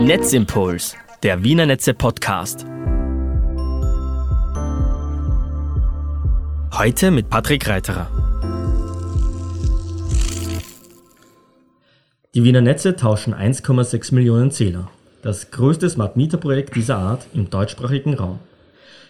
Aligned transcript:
Netzimpuls, 0.00 0.96
der 1.22 1.44
Wiener 1.44 1.66
Netze 1.66 1.94
Podcast. 1.94 2.64
Heute 6.76 7.10
mit 7.10 7.28
Patrick 7.30 7.68
Reiterer. 7.68 8.10
Die 12.34 12.42
Wiener 12.42 12.62
Netze 12.62 12.96
tauschen 12.96 13.34
1,6 13.34 14.14
Millionen 14.14 14.50
Zähler. 14.50 14.88
Das 15.20 15.50
größte 15.50 15.88
Smart 15.88 16.16
Meter 16.16 16.38
Projekt 16.38 16.74
dieser 16.74 16.96
Art 16.96 17.26
im 17.34 17.50
deutschsprachigen 17.50 18.14
Raum. 18.14 18.40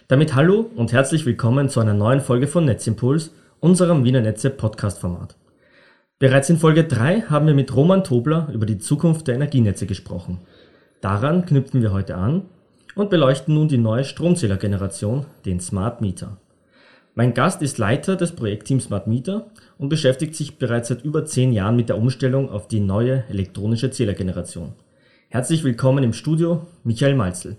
Damit 0.09 0.35
hallo 0.35 0.69
und 0.75 0.91
herzlich 0.91 1.25
willkommen 1.25 1.69
zu 1.69 1.79
einer 1.79 1.93
neuen 1.93 2.21
Folge 2.21 2.47
von 2.47 2.65
Netzimpuls, 2.65 3.31
unserem 3.59 4.03
Wiener 4.03 4.21
Netze 4.21 4.49
Podcast 4.49 4.99
Format. 4.99 5.35
Bereits 6.19 6.49
in 6.49 6.57
Folge 6.57 6.83
3 6.83 7.23
haben 7.23 7.47
wir 7.47 7.53
mit 7.53 7.75
Roman 7.75 8.03
Tobler 8.03 8.47
über 8.53 8.65
die 8.65 8.77
Zukunft 8.77 9.27
der 9.27 9.35
Energienetze 9.35 9.85
gesprochen. 9.85 10.39
Daran 11.03 11.45
knüpfen 11.45 11.81
wir 11.81 11.91
heute 11.91 12.15
an 12.15 12.43
und 12.95 13.09
beleuchten 13.09 13.53
nun 13.53 13.67
die 13.67 13.77
neue 13.77 14.05
Stromzählergeneration, 14.05 15.25
den 15.45 15.59
Smart 15.59 15.99
Meter. 15.99 16.37
Mein 17.13 17.33
Gast 17.33 17.61
ist 17.61 17.77
Leiter 17.77 18.15
des 18.15 18.31
Projektteams 18.31 18.85
Smart 18.85 19.05
Meter 19.05 19.47
und 19.77 19.89
beschäftigt 19.89 20.33
sich 20.33 20.57
bereits 20.59 20.87
seit 20.87 21.03
über 21.03 21.25
zehn 21.25 21.51
Jahren 21.51 21.75
mit 21.75 21.89
der 21.89 21.97
Umstellung 21.97 22.49
auf 22.49 22.69
die 22.69 22.79
neue 22.79 23.25
elektronische 23.27 23.91
Zählergeneration. 23.91 24.75
Herzlich 25.27 25.65
willkommen 25.65 26.05
im 26.05 26.13
Studio, 26.13 26.67
Michael 26.85 27.15
Malzel. 27.15 27.57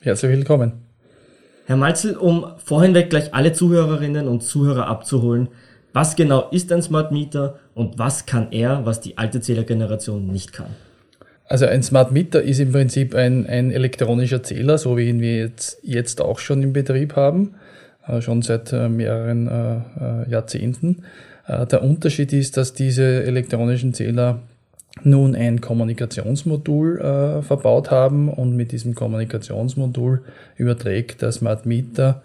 Herzlich 0.00 0.32
willkommen. 0.32 0.82
Herr 1.66 1.76
Malzel, 1.76 2.16
um 2.16 2.44
vorhinweg 2.56 3.10
gleich 3.10 3.32
alle 3.34 3.52
Zuhörerinnen 3.52 4.26
und 4.26 4.42
Zuhörer 4.42 4.88
abzuholen, 4.88 5.46
was 5.92 6.16
genau 6.16 6.50
ist 6.50 6.72
ein 6.72 6.82
Smart 6.82 7.12
Meter 7.12 7.60
und 7.72 8.00
was 8.00 8.26
kann 8.26 8.50
er, 8.50 8.84
was 8.84 9.00
die 9.00 9.16
alte 9.16 9.40
Zählergeneration 9.40 10.26
nicht 10.26 10.52
kann? 10.52 10.74
Also 11.50 11.66
ein 11.66 11.82
Smart 11.82 12.12
Meter 12.12 12.42
ist 12.42 12.60
im 12.60 12.70
Prinzip 12.70 13.12
ein, 13.16 13.44
ein 13.44 13.72
elektronischer 13.72 14.40
Zähler, 14.40 14.78
so 14.78 14.96
wie 14.96 15.08
ihn 15.08 15.20
wir 15.20 15.36
jetzt, 15.36 15.80
jetzt 15.82 16.20
auch 16.20 16.38
schon 16.38 16.62
im 16.62 16.72
Betrieb 16.72 17.16
haben, 17.16 17.56
äh, 18.06 18.20
schon 18.20 18.40
seit 18.42 18.72
äh, 18.72 18.88
mehreren 18.88 19.48
äh, 19.48 19.78
äh 20.00 20.30
Jahrzehnten. 20.30 21.02
Äh, 21.48 21.66
der 21.66 21.82
Unterschied 21.82 22.32
ist, 22.32 22.56
dass 22.56 22.72
diese 22.72 23.24
elektronischen 23.24 23.94
Zähler 23.94 24.38
nun 25.02 25.34
ein 25.34 25.60
Kommunikationsmodul 25.60 27.00
äh, 27.00 27.42
verbaut 27.42 27.90
haben 27.90 28.28
und 28.28 28.54
mit 28.54 28.70
diesem 28.70 28.94
Kommunikationsmodul 28.94 30.22
überträgt 30.56 31.20
der 31.20 31.32
Smart 31.32 31.66
Meter 31.66 32.22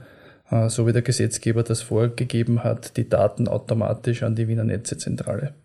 so 0.68 0.86
wie 0.86 0.94
der 0.94 1.02
Gesetzgeber 1.02 1.64
das 1.64 1.82
vorgegeben 1.82 2.64
hat, 2.64 2.98
die 2.98 3.10
Daten 3.10 3.48
automatisch 3.48 4.22
an 4.22 4.36
die 4.36 4.48
Wiener 4.48 4.64
Netzezentrale. 4.64 5.56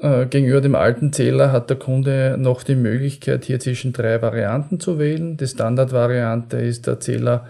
Äh, 0.00 0.26
gegenüber 0.26 0.60
dem 0.60 0.74
alten 0.74 1.12
Zähler 1.12 1.52
hat 1.52 1.70
der 1.70 1.78
Kunde 1.78 2.36
noch 2.38 2.62
die 2.62 2.74
Möglichkeit, 2.74 3.44
hier 3.44 3.60
zwischen 3.60 3.92
drei 3.92 4.20
Varianten 4.20 4.80
zu 4.80 4.98
wählen. 4.98 5.36
Die 5.36 5.46
Standardvariante 5.46 6.58
ist, 6.58 6.86
der 6.86 7.00
Zähler 7.00 7.46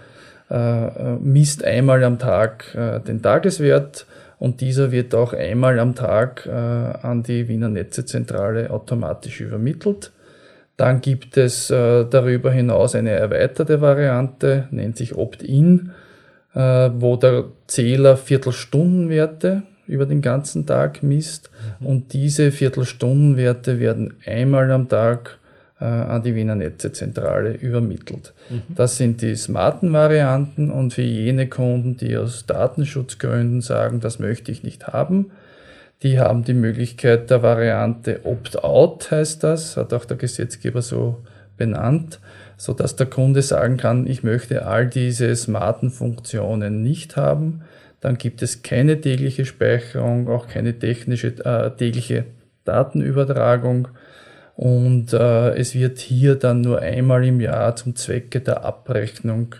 äh, 0.49 1.15
misst 1.19 1.63
einmal 1.63 2.03
am 2.03 2.19
Tag 2.19 2.65
den 3.07 3.21
Tageswert 3.21 4.05
und 4.39 4.61
dieser 4.61 4.91
wird 4.91 5.13
auch 5.13 5.33
einmal 5.33 5.79
am 5.79 5.93
Tag 5.93 6.47
an 6.47 7.23
die 7.23 7.49
Wiener 7.49 7.67
Netzezentrale 7.67 8.69
automatisch 8.69 9.41
übermittelt. 9.41 10.11
Dann 10.77 11.01
gibt 11.01 11.35
es 11.35 11.67
darüber 11.67 12.51
hinaus 12.51 12.95
eine 12.95 13.09
erweiterte 13.09 13.81
Variante, 13.81 14.69
nennt 14.71 14.95
sich 14.95 15.15
Opt-in 15.15 15.91
äh, 16.57 16.89
wo 16.95 17.17
der 17.17 17.45
Zähler 17.67 18.17
Viertelstundenwerte 18.17 19.61
über 19.87 20.05
den 20.05 20.21
ganzen 20.21 20.65
Tag 20.65 21.03
misst 21.03 21.49
mhm. 21.79 21.85
und 21.85 22.13
diese 22.13 22.51
Viertelstundenwerte 22.51 23.79
werden 23.79 24.15
einmal 24.25 24.71
am 24.71 24.89
Tag 24.89 25.37
äh, 25.79 25.85
an 25.85 26.23
die 26.23 26.35
Wiener 26.35 26.55
Netzezentrale 26.55 27.53
übermittelt. 27.53 28.33
Mhm. 28.49 28.61
Das 28.75 28.97
sind 28.97 29.21
die 29.21 29.35
smarten 29.35 29.93
Varianten 29.93 30.71
und 30.71 30.93
für 30.93 31.03
jene 31.03 31.47
Kunden, 31.47 31.97
die 31.97 32.17
aus 32.17 32.45
Datenschutzgründen 32.45 33.61
sagen, 33.61 33.99
das 33.99 34.19
möchte 34.19 34.51
ich 34.51 34.63
nicht 34.63 34.87
haben, 34.87 35.31
die 36.03 36.19
haben 36.19 36.43
die 36.43 36.53
Möglichkeit 36.53 37.29
der 37.29 37.41
Variante 37.41 38.21
Opt-out, 38.23 39.09
heißt 39.09 39.43
das, 39.43 39.77
hat 39.77 39.93
auch 39.93 40.05
der 40.05 40.17
Gesetzgeber 40.17 40.81
so 40.81 41.17
benannt 41.57 42.19
so 42.57 42.73
dass 42.73 42.95
der 42.95 43.05
Kunde 43.05 43.43
sagen 43.43 43.77
kann, 43.77 44.07
ich 44.07 44.23
möchte 44.23 44.65
all 44.65 44.87
diese 44.87 45.33
smarten 45.35 45.91
Funktionen 45.91 46.81
nicht 46.81 47.15
haben. 47.15 47.61
Dann 47.99 48.17
gibt 48.17 48.41
es 48.41 48.61
keine 48.61 49.01
tägliche 49.01 49.45
Speicherung, 49.45 50.27
auch 50.27 50.47
keine 50.47 50.77
technische 50.77 51.29
äh, 51.43 51.71
tägliche 51.71 52.25
Datenübertragung. 52.63 53.87
Und 54.55 55.13
äh, 55.13 55.55
es 55.55 55.75
wird 55.75 55.99
hier 55.99 56.35
dann 56.35 56.61
nur 56.61 56.79
einmal 56.79 57.25
im 57.25 57.39
Jahr 57.39 57.75
zum 57.75 57.95
Zwecke 57.95 58.41
der 58.41 58.65
Abrechnung 58.65 59.55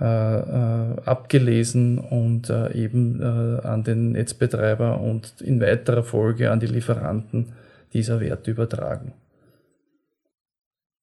äh, 0.00 0.04
äh, 0.04 1.00
abgelesen 1.06 1.98
und 1.98 2.50
äh, 2.50 2.72
eben 2.74 3.20
äh, 3.22 3.66
an 3.66 3.82
den 3.82 4.12
Netzbetreiber 4.12 5.00
und 5.00 5.40
in 5.40 5.60
weiterer 5.60 6.02
Folge 6.02 6.50
an 6.50 6.60
die 6.60 6.66
Lieferanten 6.66 7.54
dieser 7.94 8.20
Wert 8.20 8.46
übertragen. 8.46 9.14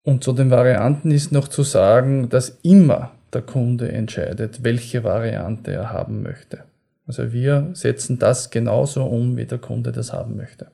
Und 0.04 0.24
zu 0.24 0.32
den 0.34 0.52
Varianten 0.52 1.12
ist 1.12 1.32
noch 1.32 1.48
zu 1.48 1.64
sagen, 1.64 2.30
dass 2.30 2.60
immer 2.62 3.12
der 3.34 3.42
Kunde 3.42 3.92
entscheidet, 3.92 4.64
welche 4.64 5.04
Variante 5.04 5.72
er 5.72 5.92
haben 5.92 6.22
möchte. 6.22 6.64
Also 7.06 7.34
wir 7.34 7.70
setzen 7.74 8.20
das 8.20 8.50
genauso 8.50 9.04
um, 9.04 9.36
wie 9.38 9.46
der 9.46 9.58
Kunde 9.58 9.92
das 9.92 10.14
haben 10.14 10.36
möchte. 10.36 10.72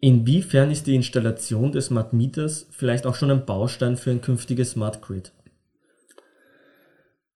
Inwiefern 0.00 0.70
ist 0.70 0.86
die 0.86 0.94
Installation 0.94 1.72
des 1.72 1.86
Smart 1.86 2.12
Meters 2.12 2.66
vielleicht 2.70 3.06
auch 3.06 3.14
schon 3.14 3.30
ein 3.30 3.46
Baustein 3.46 3.96
für 3.96 4.10
ein 4.10 4.20
künftiges 4.20 4.72
Smart 4.72 5.00
Grid? 5.00 5.32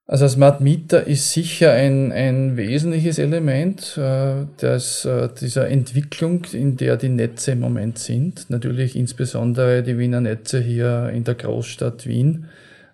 Also 0.07 0.27
Smart 0.27 0.61
Meter 0.61 1.07
ist 1.07 1.33
sicher 1.33 1.71
ein, 1.71 2.11
ein 2.11 2.57
wesentliches 2.57 3.21
Element 3.21 3.97
äh, 3.97 4.45
des, 4.61 5.05
äh, 5.05 5.29
dieser 5.41 5.69
Entwicklung, 5.69 6.45
in 6.53 6.77
der 6.77 6.97
die 6.97 7.09
Netze 7.09 7.53
im 7.53 7.61
Moment 7.61 7.99
sind. 7.99 8.51
Natürlich 8.51 8.97
insbesondere 8.97 9.85
die 9.85 9.99
Wiener 9.99 10.21
Netze 10.21 10.61
hier 10.61 11.11
in 11.15 11.23
der 11.23 11.37
Großstadt 11.37 12.09
Wien. 12.09 12.47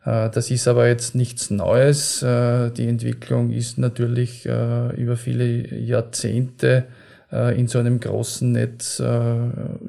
Äh, 0.06 0.30
das 0.30 0.50
ist 0.50 0.68
aber 0.68 0.88
jetzt 0.88 1.14
nichts 1.14 1.50
Neues. 1.50 2.22
Äh, 2.22 2.70
die 2.70 2.86
Entwicklung 2.86 3.50
ist 3.50 3.76
natürlich 3.76 4.46
äh, 4.46 4.94
über 4.94 5.16
viele 5.16 5.74
Jahrzehnte 5.76 6.84
in 7.28 7.66
so 7.66 7.80
einem 7.80 7.98
großen 7.98 8.52
Netz 8.52 9.02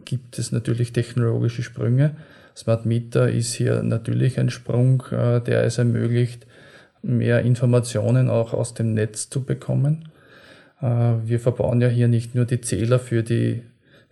gibt 0.05 0.39
es 0.39 0.51
natürlich 0.51 0.91
technologische 0.91 1.61
Sprünge. 1.61 2.15
Smart 2.55 2.87
Meter 2.87 3.29
ist 3.29 3.53
hier 3.53 3.83
natürlich 3.83 4.39
ein 4.39 4.49
Sprung, 4.49 5.03
der 5.11 5.63
es 5.63 5.77
ermöglicht, 5.77 6.47
mehr 7.03 7.41
Informationen 7.41 8.31
auch 8.31 8.53
aus 8.53 8.73
dem 8.73 8.95
Netz 8.95 9.29
zu 9.29 9.43
bekommen. 9.43 10.09
Wir 10.81 11.39
verbauen 11.39 11.79
ja 11.79 11.89
hier 11.89 12.07
nicht 12.07 12.33
nur 12.33 12.45
die 12.45 12.59
Zähler 12.59 12.97
für 12.97 13.21
die, 13.21 13.61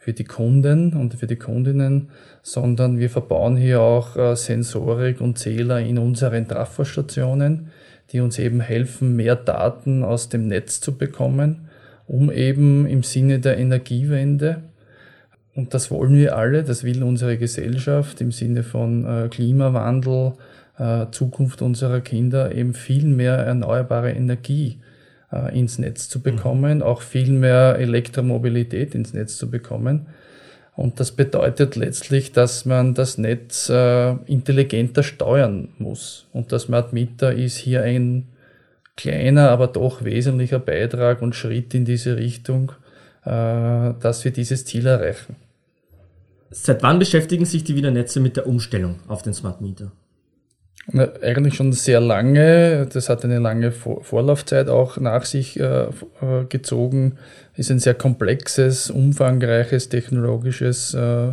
für 0.05 0.13
die 0.13 0.23
Kunden 0.23 0.93
und 0.93 1.15
für 1.15 1.25
die 1.25 1.35
Kundinnen, 1.35 2.09
sondern 2.43 2.99
wir 2.99 3.09
verbauen 3.09 3.57
hier 3.57 3.81
auch 3.81 4.15
äh, 4.15 4.35
Sensorik 4.35 5.19
und 5.19 5.39
Zähler 5.39 5.79
in 5.79 5.97
unseren 5.97 6.47
Trafostationen, 6.47 7.71
die 8.11 8.19
uns 8.19 8.37
eben 8.37 8.59
helfen, 8.59 9.15
mehr 9.15 9.35
Daten 9.35 10.03
aus 10.03 10.29
dem 10.29 10.47
Netz 10.47 10.79
zu 10.79 10.95
bekommen, 10.95 11.69
um 12.05 12.31
eben 12.31 12.85
im 12.85 13.01
Sinne 13.01 13.39
der 13.39 13.57
Energiewende 13.57 14.61
und 15.55 15.73
das 15.73 15.89
wollen 15.89 16.13
wir 16.13 16.37
alle, 16.37 16.63
das 16.63 16.83
will 16.83 17.01
unsere 17.01 17.39
Gesellschaft 17.39 18.21
im 18.21 18.31
Sinne 18.31 18.61
von 18.61 19.05
äh, 19.05 19.27
Klimawandel, 19.29 20.33
äh, 20.77 21.07
Zukunft 21.09 21.63
unserer 21.63 22.01
Kinder 22.01 22.53
eben 22.53 22.75
viel 22.75 23.07
mehr 23.07 23.37
erneuerbare 23.37 24.11
Energie 24.11 24.77
äh, 25.31 25.57
ins 25.57 25.79
Netz 25.79 26.09
zu 26.09 26.21
bekommen, 26.21 26.77
mhm. 26.77 26.83
auch 26.83 27.01
viel 27.01 27.31
mehr 27.31 27.77
Elektromobilität 27.79 28.95
ins 28.95 29.13
Netz 29.13 29.37
zu 29.37 29.49
bekommen. 29.49 30.07
Und 30.75 30.99
das 30.99 31.11
bedeutet 31.11 31.75
letztlich, 31.77 32.33
dass 32.33 32.65
man 32.65 32.93
das 32.93 33.17
Netz 33.17 33.69
äh, 33.69 34.11
intelligenter 34.25 35.03
steuern 35.03 35.69
muss. 35.77 36.27
Und 36.33 36.51
das 36.51 36.63
Smart 36.63 36.91
Meter 36.91 37.33
ist 37.33 37.57
hier 37.57 37.83
ein 37.83 38.27
kleiner, 38.97 39.49
aber 39.51 39.67
doch 39.67 40.03
wesentlicher 40.03 40.59
Beitrag 40.59 41.21
und 41.21 41.35
Schritt 41.35 41.73
in 41.73 41.85
diese 41.85 42.17
Richtung, 42.17 42.73
äh, 43.23 43.29
dass 43.99 44.25
wir 44.25 44.31
dieses 44.31 44.65
Ziel 44.65 44.85
erreichen. 44.85 45.37
Seit 46.51 46.83
wann 46.83 46.99
beschäftigen 46.99 47.45
sich 47.45 47.63
die 47.63 47.75
Wiener 47.75 47.91
Netze 47.91 48.19
mit 48.19 48.37
der 48.37 48.47
Umstellung 48.47 48.99
auf 49.07 49.21
den 49.21 49.33
Smart 49.33 49.61
Meter? 49.61 49.91
Eigentlich 50.93 51.55
schon 51.55 51.73
sehr 51.73 51.99
lange. 51.99 52.87
Das 52.93 53.09
hat 53.09 53.25
eine 53.25 53.39
lange 53.39 53.71
Vorlaufzeit 53.71 54.69
auch 54.69 54.97
nach 54.97 55.25
sich 55.25 55.59
äh, 55.59 55.85
äh, 55.85 55.89
gezogen. 56.47 57.17
Ist 57.55 57.71
ein 57.71 57.79
sehr 57.79 57.95
komplexes, 57.95 58.91
umfangreiches 58.91 59.89
technologisches 59.89 60.93
äh, 60.93 61.29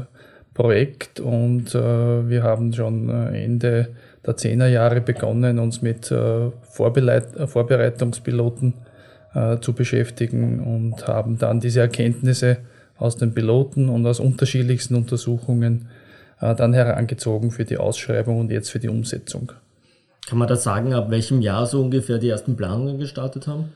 Projekt 0.54 1.19
und 1.19 1.72
wir 1.72 2.43
haben 2.43 2.75
schon 2.75 3.08
Ende 3.08 3.88
der 4.26 4.37
Zehnerjahre 4.37 5.00
begonnen, 5.00 5.58
uns 5.58 5.81
mit 5.81 6.08
Vorbereitungspiloten 6.08 8.75
zu 9.62 9.72
beschäftigen 9.72 10.60
und 10.60 11.08
haben 11.08 11.38
dann 11.38 11.60
diese 11.60 11.81
Erkenntnisse 11.81 12.58
aus 12.99 13.16
den 13.16 13.32
Piloten 13.32 13.88
und 13.88 14.06
aus 14.06 14.20
unterschiedlichsten 14.20 14.94
Untersuchungen 14.94 15.88
äh, 16.42 16.54
dann 16.54 16.74
herangezogen 16.74 17.50
für 17.50 17.64
die 17.64 17.78
Ausschreibung 17.78 18.40
und 18.40 18.50
jetzt 18.50 18.70
für 18.70 18.78
die 18.78 18.88
Umsetzung. 18.88 19.52
Kann 20.28 20.38
man 20.38 20.48
da 20.48 20.56
sagen, 20.56 20.92
ab 20.92 21.10
welchem 21.10 21.40
Jahr 21.40 21.66
so 21.66 21.80
ungefähr 21.80 22.18
die 22.18 22.28
ersten 22.28 22.56
Planungen 22.56 22.98
gestartet 22.98 23.46
haben? 23.46 23.72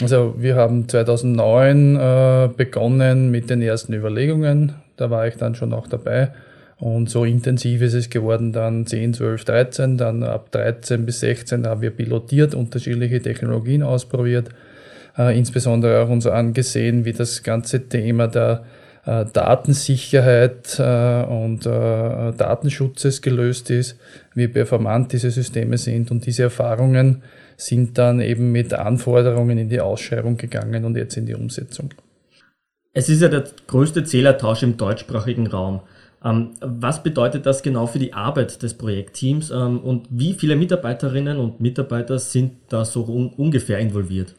Also 0.00 0.34
wir 0.38 0.56
haben 0.56 0.88
2009 0.88 1.96
äh, 1.96 2.48
begonnen 2.56 3.30
mit 3.30 3.50
den 3.50 3.62
ersten 3.62 3.92
Überlegungen. 3.92 4.74
Da 4.96 5.10
war 5.10 5.26
ich 5.26 5.36
dann 5.36 5.54
schon 5.54 5.72
auch 5.72 5.86
dabei. 5.86 6.30
Und 6.78 7.08
so 7.08 7.24
intensiv 7.24 7.80
ist 7.82 7.94
es 7.94 8.10
geworden 8.10 8.52
dann 8.52 8.86
10, 8.86 9.14
12, 9.14 9.44
13. 9.44 9.96
Dann 9.96 10.22
ab 10.22 10.50
13 10.50 11.06
bis 11.06 11.20
16 11.20 11.66
haben 11.66 11.80
wir 11.80 11.90
pilotiert, 11.90 12.54
unterschiedliche 12.54 13.22
Technologien 13.22 13.82
ausprobiert. 13.82 14.48
Äh, 15.16 15.38
insbesondere 15.38 16.02
auch 16.02 16.08
uns 16.08 16.26
angesehen, 16.26 17.04
wie 17.04 17.12
das 17.12 17.42
ganze 17.42 17.88
Thema 17.88 18.26
der 18.26 18.64
äh, 19.06 19.24
Datensicherheit 19.32 20.78
äh, 20.78 21.24
und 21.24 21.66
äh, 21.66 22.32
Datenschutzes 22.32 23.22
gelöst 23.22 23.70
ist, 23.70 23.98
wie 24.34 24.48
performant 24.48 25.12
diese 25.12 25.30
Systeme 25.30 25.78
sind. 25.78 26.10
Und 26.10 26.26
diese 26.26 26.44
Erfahrungen 26.44 27.22
sind 27.56 27.98
dann 27.98 28.20
eben 28.20 28.52
mit 28.52 28.72
Anforderungen 28.72 29.58
in 29.58 29.68
die 29.68 29.80
Ausschreibung 29.80 30.36
gegangen 30.36 30.84
und 30.84 30.96
jetzt 30.96 31.16
in 31.16 31.26
die 31.26 31.34
Umsetzung. 31.34 31.90
Es 32.92 33.08
ist 33.08 33.22
ja 33.22 33.28
der 33.28 33.44
größte 33.66 34.04
Zählertausch 34.04 34.62
im 34.62 34.76
deutschsprachigen 34.76 35.48
Raum. 35.48 35.80
Ähm, 36.24 36.52
was 36.60 37.02
bedeutet 37.02 37.44
das 37.44 37.62
genau 37.62 37.86
für 37.86 37.98
die 37.98 38.14
Arbeit 38.14 38.62
des 38.62 38.74
Projektteams 38.74 39.50
ähm, 39.50 39.80
und 39.80 40.06
wie 40.10 40.32
viele 40.32 40.56
Mitarbeiterinnen 40.56 41.38
und 41.38 41.60
Mitarbeiter 41.60 42.18
sind 42.18 42.52
da 42.70 42.84
so 42.84 43.02
ungefähr 43.02 43.78
involviert? 43.78 44.34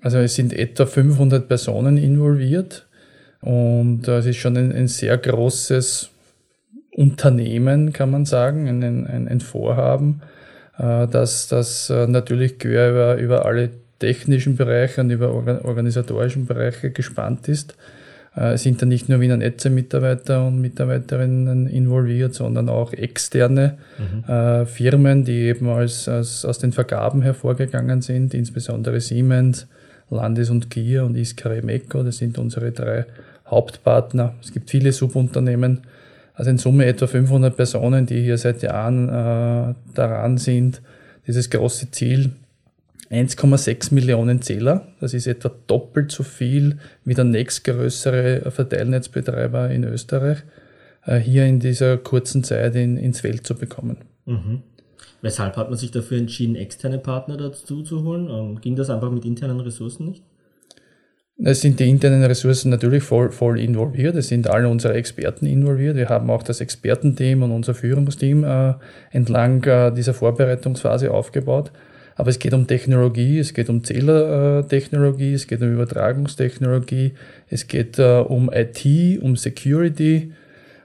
Also 0.00 0.18
es 0.18 0.34
sind 0.34 0.52
etwa 0.52 0.86
500 0.86 1.46
Personen 1.46 1.98
involviert. 1.98 2.86
Und 3.44 4.08
äh, 4.08 4.18
es 4.18 4.26
ist 4.26 4.38
schon 4.38 4.56
ein, 4.56 4.72
ein, 4.72 4.88
sehr 4.88 5.18
großes 5.18 6.08
Unternehmen, 6.92 7.92
kann 7.92 8.10
man 8.10 8.24
sagen, 8.24 8.66
ein, 8.68 8.82
ein, 8.82 9.28
ein 9.28 9.40
Vorhaben, 9.40 10.22
äh, 10.78 11.06
das, 11.06 11.90
äh, 11.90 12.06
natürlich 12.06 12.58
quer 12.58 12.90
über, 12.90 13.16
über 13.16 13.44
alle 13.44 13.68
technischen 13.98 14.56
Bereiche 14.56 15.02
und 15.02 15.10
über 15.10 15.30
organisatorischen 15.64 16.46
Bereiche 16.46 16.90
gespannt 16.90 17.48
ist. 17.48 17.76
Es 18.34 18.64
sind 18.64 18.82
da 18.82 18.86
nicht 18.86 19.08
nur 19.08 19.20
Wiener 19.20 19.36
Netze 19.36 19.70
Mitarbeiter 19.70 20.44
und 20.48 20.60
Mitarbeiterinnen 20.60 21.68
involviert, 21.68 22.34
sondern 22.34 22.68
auch 22.68 22.92
externe 22.92 23.78
mhm. 23.96 24.28
äh, 24.28 24.66
Firmen, 24.66 25.24
die 25.24 25.42
eben 25.42 25.68
als, 25.68 26.08
als, 26.08 26.44
aus 26.44 26.58
den 26.58 26.72
Vergaben 26.72 27.22
hervorgegangen 27.22 28.02
sind, 28.02 28.34
insbesondere 28.34 29.00
Siemens, 29.00 29.68
Landes 30.10 30.50
und 30.50 30.68
Kia 30.68 31.04
und 31.04 31.16
Iskare 31.16 31.62
Mekko. 31.62 32.02
Das 32.02 32.16
sind 32.16 32.36
unsere 32.36 32.72
drei 32.72 33.06
Hauptpartner. 33.46 34.34
Es 34.40 34.52
gibt 34.52 34.70
viele 34.70 34.92
Subunternehmen. 34.92 35.82
Also 36.34 36.50
in 36.50 36.58
Summe 36.58 36.86
etwa 36.86 37.06
500 37.06 37.56
Personen, 37.56 38.06
die 38.06 38.22
hier 38.22 38.38
seit 38.38 38.62
Jahren 38.62 39.08
äh, 39.08 39.74
daran 39.94 40.36
sind, 40.36 40.82
dieses 41.26 41.48
große 41.48 41.90
Ziel 41.92 42.32
1,6 43.10 43.94
Millionen 43.94 44.42
Zähler. 44.42 44.88
Das 45.00 45.14
ist 45.14 45.26
etwa 45.26 45.50
doppelt 45.66 46.10
so 46.10 46.22
viel 46.24 46.78
wie 47.04 47.14
der 47.14 47.24
nächstgrößere 47.24 48.50
Verteilnetzbetreiber 48.50 49.70
in 49.70 49.84
Österreich, 49.84 50.38
äh, 51.06 51.18
hier 51.18 51.46
in 51.46 51.60
dieser 51.60 51.98
kurzen 51.98 52.42
Zeit 52.42 52.74
in, 52.74 52.96
ins 52.96 53.20
Feld 53.20 53.46
zu 53.46 53.54
bekommen. 53.54 53.98
Mhm. 54.26 54.62
Weshalb 55.22 55.56
hat 55.56 55.70
man 55.70 55.78
sich 55.78 55.90
dafür 55.90 56.18
entschieden, 56.18 56.56
externe 56.56 56.98
Partner 56.98 57.36
dazu 57.36 57.82
zu 57.82 58.02
holen? 58.02 58.28
Ähm, 58.28 58.60
ging 58.60 58.76
das 58.76 58.90
einfach 58.90 59.10
mit 59.10 59.24
internen 59.24 59.60
Ressourcen 59.60 60.06
nicht? 60.06 60.22
Es 61.36 61.62
sind 61.62 61.80
die 61.80 61.90
internen 61.90 62.22
Ressourcen 62.22 62.70
natürlich 62.70 63.02
voll, 63.02 63.32
voll 63.32 63.58
involviert. 63.58 64.14
Es 64.14 64.28
sind 64.28 64.48
alle 64.48 64.68
unsere 64.68 64.94
Experten 64.94 65.46
involviert. 65.46 65.96
Wir 65.96 66.08
haben 66.08 66.30
auch 66.30 66.44
das 66.44 66.60
Expertenteam 66.60 67.42
und 67.42 67.50
unser 67.50 67.74
Führungsteam 67.74 68.44
äh, 68.44 68.74
entlang 69.10 69.64
äh, 69.64 69.90
dieser 69.92 70.14
Vorbereitungsphase 70.14 71.10
aufgebaut. 71.10 71.72
Aber 72.14 72.30
es 72.30 72.38
geht 72.38 72.54
um 72.54 72.68
Technologie, 72.68 73.40
es 73.40 73.52
geht 73.52 73.68
um 73.68 73.82
Zählertechnologie, 73.82 75.34
es 75.34 75.48
geht 75.48 75.60
um 75.60 75.72
Übertragungstechnologie, 75.72 77.14
es 77.48 77.66
geht 77.66 77.98
äh, 77.98 78.20
um 78.20 78.48
IT, 78.52 79.20
um 79.20 79.34
Security. 79.34 80.32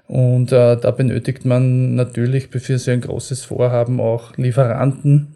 Und 0.07 0.51
äh, 0.51 0.75
da 0.77 0.89
benötigt 0.89 1.45
man 1.45 1.93
natürlich 1.93 2.47
für 2.47 2.79
so 2.79 2.89
ein 2.89 3.01
großes 3.01 3.43
Vorhaben 3.43 3.99
auch 3.99 4.35
Lieferanten 4.37 5.35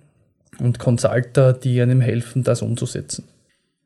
und 0.57 0.79
Consulter, 0.79 1.53
die 1.53 1.79
einem 1.79 2.01
helfen, 2.01 2.43
das 2.43 2.63
umzusetzen. 2.63 3.25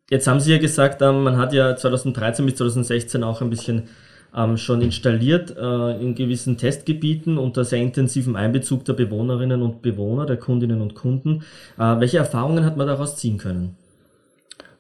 Jetzt 0.10 0.28
haben 0.28 0.40
Sie 0.40 0.52
ja 0.52 0.58
gesagt, 0.58 1.02
ähm, 1.02 1.24
man 1.24 1.38
hat 1.38 1.52
ja 1.52 1.76
2013 1.76 2.46
bis 2.46 2.56
2016 2.56 3.24
auch 3.24 3.42
ein 3.42 3.50
bisschen 3.50 3.90
ähm, 4.36 4.56
schon 4.58 4.82
installiert 4.82 5.56
äh, 5.58 6.02
in 6.02 6.16
gewissen 6.16 6.58
Testgebieten 6.58 7.38
unter 7.38 7.66
sehr 7.66 7.80
intensivem 7.80 8.36
Einbezug 8.36 8.86
der 8.86 8.94
Bewohnerinnen 8.94 9.62
und 9.62 9.82
Bewohner, 9.82 10.26
der 10.26 10.38
Kundinnen 10.38 10.82
und 10.82 10.96
Kunden. 10.96 11.44
Äh, 11.78 12.00
welche 12.00 12.20
Erfahrungen 12.20 12.64
hat 12.64 12.78
man 12.78 12.88
daraus 12.88 13.18
ziehen 13.18 13.38
können? 13.38 13.76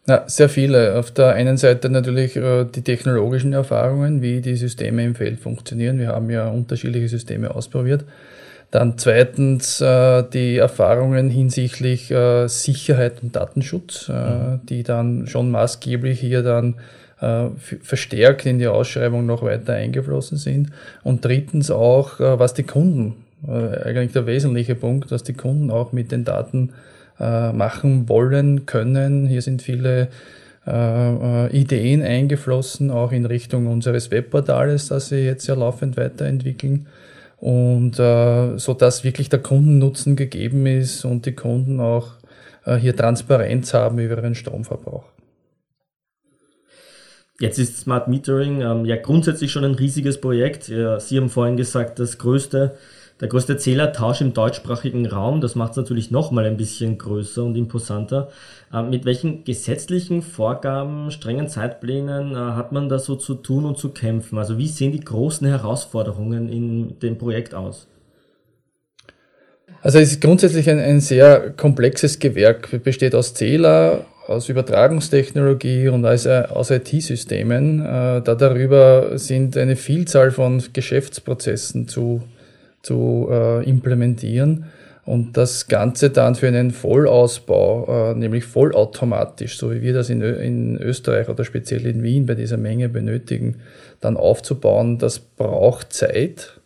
Na, 0.06 0.24
sehr 0.27 0.47
viele. 0.47 0.97
Auf 0.97 1.12
der 1.12 1.33
einen 1.33 1.57
Seite 1.57 1.89
natürlich 1.89 2.38
äh, 2.38 2.63
die 2.63 2.81
technologischen 2.81 3.51
Erfahrungen, 3.51 4.21
wie 4.21 4.39
die 4.39 4.56
Systeme 4.56 5.03
im 5.03 5.15
Feld 5.15 5.41
funktionieren. 5.41 6.00
Wir 6.00 6.09
haben 6.09 6.30
ja 6.30 6.47
unterschiedliche 6.47 7.09
Systeme 7.09 7.53
ausprobiert. 7.53 8.06
Dann 8.72 8.98
zweitens 8.98 9.80
äh, 9.80 10.24
die 10.24 10.58
Erfahrungen 10.58 11.30
hinsichtlich 11.30 12.12
äh, 12.12 12.48
Sicherheit 12.48 13.24
und 13.24 13.36
Datenschutz, 13.36 14.10
äh, 14.10 14.12
mhm. 14.12 14.60
die 14.68 14.84
dann 14.84 15.28
schon 15.28 15.52
maßgeblich 15.52 16.19
hier 16.19 16.44
dann 16.44 16.75
äh, 17.22 17.48
verstärkt 17.58 18.46
in 18.46 18.60
die 18.60 18.68
Ausschreibung 18.68 19.25
noch 19.25 19.42
weiter 19.42 19.74
eingeflossen 19.74 20.38
sind. 20.38 20.72
Und 21.04 21.24
drittens 21.24 21.72
auch, 21.72 22.19
äh, 22.19 22.40
was 22.40 22.54
die 22.54 22.64
Kunden, 22.64 23.16
eigentlich 23.48 24.14
der 24.14 24.25
wesentliche 24.25 24.74
Punkt, 24.74 25.12
was 25.12 25.22
die 25.22 25.34
Kunden 25.34 25.69
auch 25.69 25.92
mit 25.92 26.12
den 26.12 26.25
Daten 26.25 26.74
machen 27.19 28.10
wollen, 28.10 28.66
können. 28.66 29.28
Hier 29.28 29.44
sind 29.44 29.62
viele 29.62 30.08
Ideen 30.66 32.02
eingeflossen, 32.02 32.90
auch 32.90 33.12
in 33.12 33.28
Richtung 33.28 33.68
unseres 33.68 34.10
Webportales, 34.10 34.88
das 34.88 35.10
sie 35.10 35.18
jetzt 35.18 35.46
ja 35.46 35.54
laufend 35.54 35.98
weiterentwickeln 35.98 36.88
und 37.38 38.00
äh, 38.00 38.57
so 38.57 38.74
dass 38.74 39.04
wirklich 39.04 39.30
der 39.30 39.39
Kundennutzen 39.39 40.16
gegeben 40.16 40.66
ist 40.66 41.06
und 41.06 41.25
die 41.25 41.36
Kunden 41.36 41.80
auch 41.80 42.13
äh, 42.66 42.75
hier 42.75 42.95
Transparenz 42.95 43.74
haben 43.74 44.00
über 44.00 44.18
ihren 44.18 44.36
Stromverbrauch. 44.36 45.06
Jetzt 47.39 47.60
ist 47.60 47.78
Smart 47.78 48.07
Metering 48.07 48.62
ähm, 48.62 48.86
ja 48.86 48.95
grundsätzlich 48.95 49.51
schon 49.51 49.63
ein 49.63 49.75
riesiges 49.75 50.19
Projekt. 50.19 50.69
Ja, 50.69 51.00
Sie 51.00 51.18
haben 51.18 51.30
vorhin 51.30 51.56
gesagt, 51.56 52.00
das 52.00 52.18
größte 52.18 52.76
der 53.19 53.28
größte 53.28 53.57
Zählertausch 53.57 54.21
im 54.21 54.33
deutschsprachigen 54.33 55.06
Raum. 55.07 55.42
Das 55.42 55.56
macht 55.56 55.71
es 55.71 55.78
natürlich 55.78 56.12
nochmal 56.12 56.45
ein 56.45 56.57
bisschen 56.57 56.97
größer 56.97 57.44
und 57.44 57.56
imposanter. 57.56 58.30
Äh, 58.74 58.83
mit 58.83 59.06
welchen 59.06 59.44
gesetzlichen 59.44 60.21
Vorgaben, 60.21 61.09
strengen 61.12 61.47
Zeitplänen 61.47 62.33
äh, 62.33 62.36
hat 62.36 62.71
man 62.71 62.90
da 62.90 63.00
so 63.00 63.16
zu 63.16 63.36
tun 63.36 63.66
und 63.66 63.78
zu 63.78 63.90
kämpfen? 63.90 64.38
Also 64.38 64.57
wie 64.57 64.68
sehen 64.68 64.92
die 64.92 65.00
großen 65.00 65.47
Herausforderungen 65.47 66.50
in 66.50 67.00
dem 67.00 67.18
Projekt 67.18 67.56
aus? 67.56 67.88
Also 69.81 70.00
es 70.00 70.12
ist 70.12 70.21
grundsätzlich 70.21 70.69
ein, 70.69 70.80
ein 70.80 71.02
sehr 71.02 71.52
komplexes 71.52 72.19
Gewerk, 72.19 72.74
es 72.74 72.81
besteht 72.81 73.16
aus 73.16 73.33
Zähler, 73.33 74.06
aus 74.28 74.50
Übertragungstechnologie 74.50 75.88
und 75.88 76.06
aus, 76.06 76.26
äh, 76.26 76.44
aus 76.50 76.69
IT-Systemen. 76.69 77.80
Da 77.80 78.19
darüber 78.19 79.18
sind 79.18 79.56
eine 79.56 79.76
Vielzahl 79.76 80.31
von 80.31 80.62
Geschäftsprozessen 80.74 81.88
zu 81.88 82.21
zu 82.87 83.27
äh, 83.29 83.69
implementieren 83.69 84.65
und 85.06 85.35
das 85.35 85.67
Ganze 85.67 86.09
dann 86.09 86.35
für 86.35 86.47
einen 86.47 86.71
Vollausbau, 86.71 88.11
äh, 88.11 88.15
nämlich 88.15 88.45
vollautomatisch, 88.45 89.57
so 89.57 89.73
wie 89.73 89.81
wir 89.81 89.94
das 89.94 90.09
in, 90.09 90.21
in 90.21 90.77
Österreich 90.77 91.27
oder 91.27 91.44
speziell 91.44 91.85
in 91.85 92.01
Wien 92.01 92.25
bei 92.25 92.35
dieser 92.35 92.57
Menge 92.57 92.87
benötigen, 92.87 93.57
dann 93.99 94.15
aufzubauen, 94.15 94.99
das 94.99 95.19
braucht 95.19 95.91
Zeit. 95.91 96.59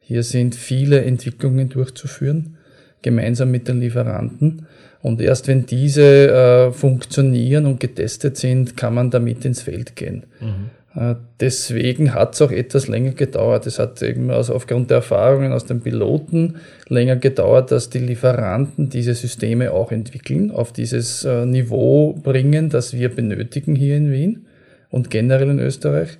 Hier 0.00 0.22
sind 0.22 0.54
viele 0.54 1.02
Entwicklungen 1.02 1.70
durchzuführen, 1.70 2.58
gemeinsam 3.00 3.50
mit 3.50 3.68
den 3.68 3.80
Lieferanten. 3.80 4.66
Und 5.00 5.20
erst 5.20 5.48
wenn 5.48 5.66
diese 5.66 6.28
äh, 6.28 6.72
funktionieren 6.72 7.64
und 7.64 7.80
getestet 7.80 8.36
sind, 8.36 8.76
kann 8.76 8.94
man 8.94 9.10
damit 9.10 9.44
ins 9.44 9.62
Feld 9.62 9.96
gehen. 9.96 10.24
Mhm. 10.40 10.70
Äh, 10.96 11.16
deswegen 11.40 12.14
hat 12.14 12.34
es 12.34 12.42
auch 12.42 12.52
etwas 12.52 12.86
länger 12.88 13.12
gedauert. 13.12 13.66
Es 13.66 13.78
hat 13.78 14.00
eben 14.02 14.30
also 14.30 14.54
aufgrund 14.54 14.90
der 14.90 14.98
Erfahrungen 14.98 15.52
aus 15.52 15.66
den 15.66 15.80
Piloten 15.80 16.56
länger 16.88 17.16
gedauert, 17.16 17.72
dass 17.72 17.90
die 17.90 17.98
Lieferanten 17.98 18.90
diese 18.90 19.14
Systeme 19.14 19.72
auch 19.72 19.90
entwickeln, 19.90 20.50
auf 20.50 20.72
dieses 20.72 21.24
äh, 21.24 21.46
Niveau 21.46 22.12
bringen, 22.12 22.70
das 22.70 22.94
wir 22.94 23.08
benötigen 23.08 23.74
hier 23.74 23.96
in 23.96 24.12
Wien 24.12 24.46
und 24.90 25.10
generell 25.10 25.50
in 25.50 25.58
Österreich. 25.58 26.18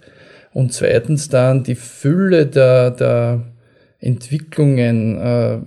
Und 0.53 0.73
zweitens 0.73 1.29
dann 1.29 1.65
die 1.65 1.75
Fülle 1.75 2.47
der, 2.47 2.91
der 2.91 3.43
Entwicklungen 4.01 5.19
äh, 5.19 5.59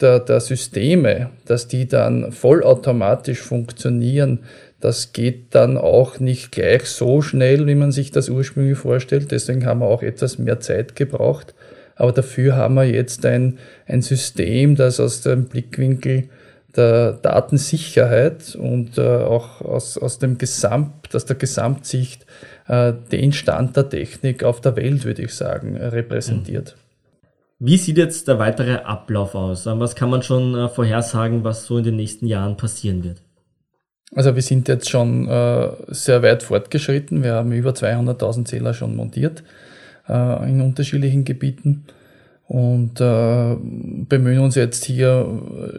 der, 0.00 0.20
der 0.20 0.40
Systeme, 0.40 1.30
dass 1.46 1.68
die 1.68 1.86
dann 1.86 2.32
vollautomatisch 2.32 3.40
funktionieren, 3.40 4.40
das 4.86 5.12
geht 5.12 5.52
dann 5.56 5.76
auch 5.76 6.20
nicht 6.20 6.52
gleich 6.52 6.84
so 6.84 7.20
schnell, 7.20 7.66
wie 7.66 7.74
man 7.74 7.90
sich 7.90 8.12
das 8.12 8.28
ursprünglich 8.28 8.78
vorstellt. 8.78 9.32
Deswegen 9.32 9.66
haben 9.66 9.80
wir 9.80 9.88
auch 9.88 10.04
etwas 10.04 10.38
mehr 10.38 10.60
Zeit 10.60 10.94
gebraucht, 10.94 11.54
Aber 11.96 12.12
dafür 12.12 12.54
haben 12.54 12.74
wir 12.74 12.84
jetzt 12.84 13.26
ein, 13.26 13.58
ein 13.88 14.00
System, 14.00 14.76
das 14.76 15.00
aus 15.00 15.22
dem 15.22 15.46
Blickwinkel 15.46 16.28
der 16.76 17.14
Datensicherheit 17.14 18.54
und 18.54 18.96
äh, 18.96 19.02
auch 19.02 19.60
aus, 19.60 19.98
aus 19.98 20.20
dem 20.20 20.38
Gesamt, 20.38 21.16
aus 21.16 21.24
der 21.24 21.36
Gesamtsicht 21.36 22.24
äh, 22.68 22.92
den 23.10 23.32
Stand 23.32 23.76
der 23.76 23.88
Technik 23.88 24.44
auf 24.44 24.60
der 24.60 24.76
Welt, 24.76 25.04
würde 25.04 25.22
ich 25.22 25.34
sagen, 25.34 25.76
repräsentiert. 25.76 26.76
Wie 27.58 27.76
sieht 27.76 27.98
jetzt 27.98 28.28
der 28.28 28.38
weitere 28.38 28.76
Ablauf 28.76 29.34
aus? 29.34 29.66
Was 29.66 29.96
kann 29.96 30.10
man 30.10 30.22
schon 30.22 30.54
äh, 30.54 30.68
vorhersagen, 30.68 31.42
was 31.42 31.64
so 31.64 31.78
in 31.78 31.84
den 31.84 31.96
nächsten 31.96 32.26
Jahren 32.26 32.56
passieren 32.56 33.02
wird? 33.02 33.25
Also 34.14 34.34
wir 34.34 34.42
sind 34.42 34.68
jetzt 34.68 34.88
schon 34.88 35.28
äh, 35.28 35.68
sehr 35.88 36.22
weit 36.22 36.42
fortgeschritten. 36.42 37.22
Wir 37.22 37.34
haben 37.34 37.52
über 37.52 37.70
200.000 37.70 38.44
Zähler 38.44 38.72
schon 38.72 38.94
montiert 38.94 39.42
äh, 40.08 40.48
in 40.48 40.60
unterschiedlichen 40.60 41.24
Gebieten 41.24 41.84
und 42.48 43.00
äh, 43.00 43.56
bemühen 44.08 44.38
uns 44.38 44.54
jetzt 44.54 44.84
hier 44.84 45.26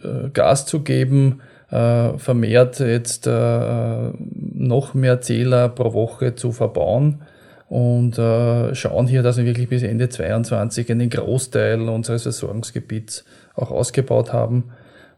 äh, 0.03 0.29
Gas 0.29 0.65
zu 0.65 0.81
geben, 0.81 1.41
äh, 1.71 2.17
vermehrt 2.17 2.79
jetzt 2.79 3.27
äh, 3.27 4.11
noch 4.53 4.93
mehr 4.93 5.21
Zähler 5.21 5.69
pro 5.69 5.93
Woche 5.93 6.35
zu 6.35 6.51
verbauen 6.51 7.21
und 7.69 8.15
schauen 8.15 9.07
hier, 9.07 9.23
dass 9.23 9.35
wir 9.35 9.43
wirklich 9.43 9.67
bis 9.67 9.83
Ende 9.83 10.07
2022 10.07 10.89
einen 10.89 11.09
Großteil 11.09 11.81
unseres 11.81 12.23
Versorgungsgebiets 12.23 13.25
auch 13.55 13.71
ausgebaut 13.71 14.31
haben. 14.31 14.71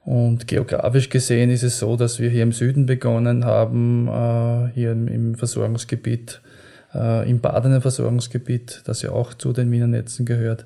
Und 0.10 0.48
geografisch 0.48 1.10
gesehen 1.10 1.52
ist 1.52 1.62
es 1.62 1.78
so, 1.78 1.96
dass 1.96 2.20
wir 2.20 2.32
hier 2.32 2.42
im 2.42 2.52
Süden 2.52 2.88
begonnen 2.88 3.46
haben, 3.46 4.08
äh, 4.08 4.74
hier 4.74 4.94
im, 4.94 5.36
Versorgungsgebiet, 5.36 6.42
äh, 6.96 7.30
im 7.30 7.42
Badener 7.42 7.80
Versorgungsgebiet, 7.80 8.82
das 8.86 9.04
ja 9.04 9.12
auch 9.12 9.36
zu 9.36 9.54
den 9.54 9.72
Wienernetzen 9.72 10.26
gehört. 10.26 10.66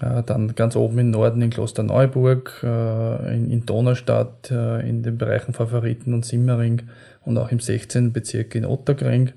Äh, 0.00 0.22
dann 0.22 0.54
ganz 0.54 0.76
oben 0.76 1.00
im 1.00 1.10
Norden 1.10 1.42
in 1.42 1.50
Klosterneuburg, 1.50 2.62
in, 2.62 3.64
Donaustadt, 3.66 4.52
in 4.52 5.02
den 5.02 5.18
Bereichen 5.18 5.52
Favoriten 5.52 6.14
und 6.14 6.24
Simmering 6.24 6.82
und 7.24 7.38
auch 7.38 7.50
im 7.50 7.58
16. 7.58 8.12
Bezirk 8.12 8.54
in 8.54 8.64
Otterkring. 8.64 9.32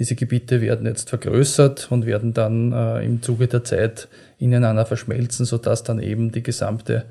Diese 0.00 0.16
Gebiete 0.16 0.60
werden 0.60 0.86
jetzt 0.86 1.08
vergrößert 1.08 1.86
und 1.92 2.04
werden 2.04 2.34
dann 2.34 2.72
im 3.00 3.22
Zuge 3.22 3.46
der 3.46 3.62
Zeit 3.62 4.08
ineinander 4.38 4.86
verschmelzen, 4.86 5.46
sodass 5.46 5.84
dann 5.84 6.00
eben 6.00 6.32
die 6.32 6.42
gesamte, 6.42 7.04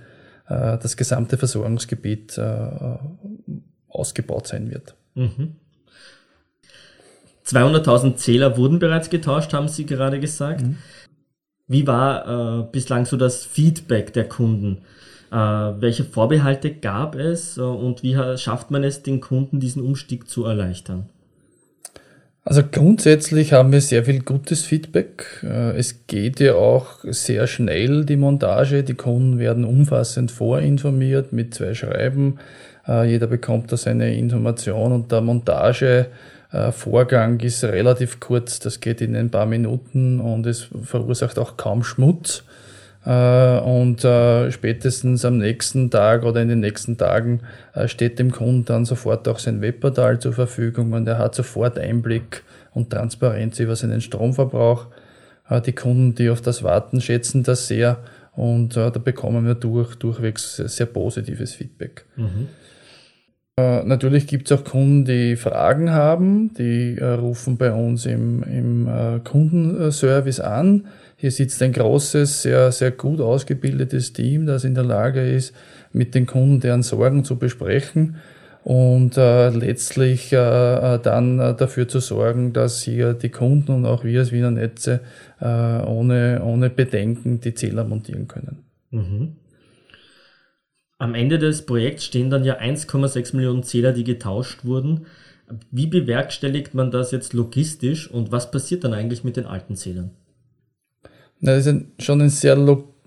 äh, 0.47 0.77
das 0.77 0.97
gesamte 0.97 1.37
Versorgungsgebiet 1.37 2.37
äh, 2.37 2.97
ausgebaut 3.87 4.47
sein 4.47 4.71
wird. 4.71 4.95
Mhm. 5.15 5.55
200.000 7.45 8.15
Zähler 8.15 8.57
wurden 8.57 8.79
bereits 8.79 9.09
getauscht, 9.09 9.53
haben 9.53 9.67
Sie 9.67 9.85
gerade 9.85 10.19
gesagt. 10.19 10.61
Mhm. 10.61 10.77
Wie 11.67 11.87
war 11.87 12.59
äh, 12.59 12.63
bislang 12.71 13.05
so 13.05 13.17
das 13.17 13.45
Feedback 13.45 14.13
der 14.13 14.27
Kunden? 14.27 14.79
Äh, 15.31 15.35
welche 15.35 16.03
Vorbehalte 16.03 16.73
gab 16.73 17.15
es 17.15 17.57
äh, 17.57 17.61
und 17.61 18.03
wie 18.03 18.15
schafft 18.37 18.71
man 18.71 18.83
es, 18.83 19.03
den 19.03 19.21
Kunden 19.21 19.59
diesen 19.59 19.81
Umstieg 19.81 20.29
zu 20.29 20.45
erleichtern? 20.45 21.09
Also 22.43 22.63
grundsätzlich 22.69 23.53
haben 23.53 23.71
wir 23.71 23.79
sehr 23.81 24.03
viel 24.03 24.23
gutes 24.23 24.65
Feedback. 24.65 25.43
Äh, 25.43 25.77
es 25.77 26.07
geht 26.07 26.39
ja 26.39 26.55
auch 26.55 26.97
sehr 27.03 27.45
schnell, 27.45 28.03
die 28.03 28.17
Montage. 28.17 28.83
Die 28.83 28.95
Kunden 28.95 29.37
werden 29.37 29.63
umfassend 29.63 30.31
vorinformiert 30.31 31.33
mit 31.33 31.53
zwei 31.53 31.75
Schreiben. 31.75 32.39
Äh, 32.87 33.11
jeder 33.11 33.27
bekommt 33.27 33.71
da 33.71 33.77
seine 33.77 34.15
Information 34.15 34.91
und 34.91 35.11
der 35.11 35.21
Montagevorgang 35.21 37.39
ist 37.41 37.63
relativ 37.63 38.19
kurz. 38.19 38.57
Das 38.59 38.79
geht 38.79 39.01
in 39.01 39.15
ein 39.15 39.29
paar 39.29 39.45
Minuten 39.45 40.19
und 40.19 40.47
es 40.47 40.67
verursacht 40.83 41.37
auch 41.37 41.57
kaum 41.57 41.83
Schmutz. 41.83 42.43
Äh, 43.05 43.59
und 43.59 44.03
äh, 44.03 44.51
spätestens 44.51 45.25
am 45.25 45.39
nächsten 45.39 45.89
Tag 45.89 46.23
oder 46.23 46.41
in 46.41 46.49
den 46.49 46.59
nächsten 46.59 46.97
Tagen 46.97 47.41
äh, 47.73 47.87
steht 47.87 48.19
dem 48.19 48.31
Kunden 48.31 48.65
dann 48.65 48.85
sofort 48.85 49.27
auch 49.27 49.39
sein 49.39 49.61
Webportal 49.61 50.19
zur 50.19 50.33
Verfügung 50.33 50.93
und 50.93 51.07
er 51.07 51.17
hat 51.17 51.33
sofort 51.33 51.79
Einblick 51.79 52.43
und 52.73 52.91
Transparenz 52.91 53.59
über 53.59 53.75
seinen 53.75 54.01
Stromverbrauch. 54.01 54.87
Die 55.65 55.73
Kunden, 55.73 56.15
die 56.15 56.29
auf 56.29 56.39
das 56.39 56.63
warten, 56.63 57.01
schätzen 57.01 57.43
das 57.43 57.67
sehr 57.67 57.97
und 58.37 58.77
da 58.77 58.89
bekommen 58.91 59.45
wir 59.45 59.55
durch, 59.55 59.95
durchwegs 59.95 60.55
sehr 60.55 60.85
positives 60.85 61.53
Feedback. 61.53 62.05
Mhm. 62.15 62.47
Natürlich 63.57 64.27
gibt 64.27 64.49
es 64.49 64.57
auch 64.57 64.63
Kunden, 64.63 65.03
die 65.03 65.35
Fragen 65.35 65.91
haben, 65.91 66.53
die 66.53 66.97
rufen 66.97 67.57
bei 67.57 67.73
uns 67.73 68.05
im, 68.05 68.43
im 68.43 69.21
Kundenservice 69.25 70.39
an 70.39 70.85
hier 71.21 71.29
sitzt 71.29 71.61
ein 71.61 71.71
großes, 71.71 72.41
sehr, 72.41 72.71
sehr 72.71 72.89
gut 72.89 73.21
ausgebildetes 73.21 74.11
Team, 74.11 74.47
das 74.47 74.63
in 74.63 74.73
der 74.73 74.83
Lage 74.83 75.21
ist, 75.21 75.53
mit 75.93 76.15
den 76.15 76.25
Kunden 76.25 76.59
deren 76.59 76.81
Sorgen 76.81 77.23
zu 77.23 77.37
besprechen 77.37 78.15
und 78.63 79.17
äh, 79.17 79.49
letztlich 79.49 80.33
äh, 80.33 80.37
äh 80.95 80.99
dann 80.99 81.37
äh, 81.37 81.55
dafür 81.55 81.87
zu 81.87 81.99
sorgen, 81.99 82.53
dass 82.53 82.81
hier 82.81 83.13
die 83.13 83.29
Kunden 83.29 83.71
und 83.71 83.85
auch 83.85 84.03
wir 84.03 84.21
als 84.21 84.31
Wiener 84.31 84.49
Netze 84.49 85.01
äh, 85.39 85.45
ohne, 85.45 86.41
ohne 86.43 86.71
Bedenken 86.71 87.39
die 87.39 87.53
Zähler 87.53 87.83
montieren 87.83 88.27
können. 88.27 88.63
Mhm. 88.89 89.35
Am 90.97 91.13
Ende 91.13 91.37
des 91.37 91.67
Projekts 91.67 92.05
stehen 92.05 92.31
dann 92.31 92.43
ja 92.43 92.59
1,6 92.59 93.35
Millionen 93.35 93.61
Zähler, 93.61 93.93
die 93.93 94.03
getauscht 94.03 94.65
wurden. 94.65 95.05
Wie 95.69 95.85
bewerkstelligt 95.85 96.73
man 96.73 96.89
das 96.89 97.11
jetzt 97.11 97.33
logistisch 97.33 98.09
und 98.09 98.31
was 98.31 98.49
passiert 98.49 98.83
dann 98.83 98.95
eigentlich 98.95 99.23
mit 99.23 99.37
den 99.37 99.45
alten 99.45 99.75
Zählern? 99.75 100.09
Das 101.41 101.65
ist 101.65 101.75
schon 101.99 102.21
ein 102.21 102.29
sehr 102.29 102.55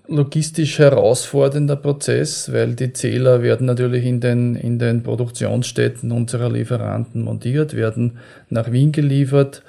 logistisch 0.07 0.79
herausfordernder 0.79 1.77
Prozess, 1.77 2.51
weil 2.51 2.75
die 2.75 2.91
Zähler 2.91 3.41
werden 3.41 3.65
natürlich 3.65 4.05
in 4.05 4.19
den, 4.19 4.55
in 4.55 4.77
den 4.77 5.03
Produktionsstätten 5.03 6.11
unserer 6.11 6.51
Lieferanten 6.51 7.23
montiert, 7.23 7.75
werden 7.75 8.17
nach 8.49 8.71
Wien 8.71 8.91
geliefert 8.91 9.63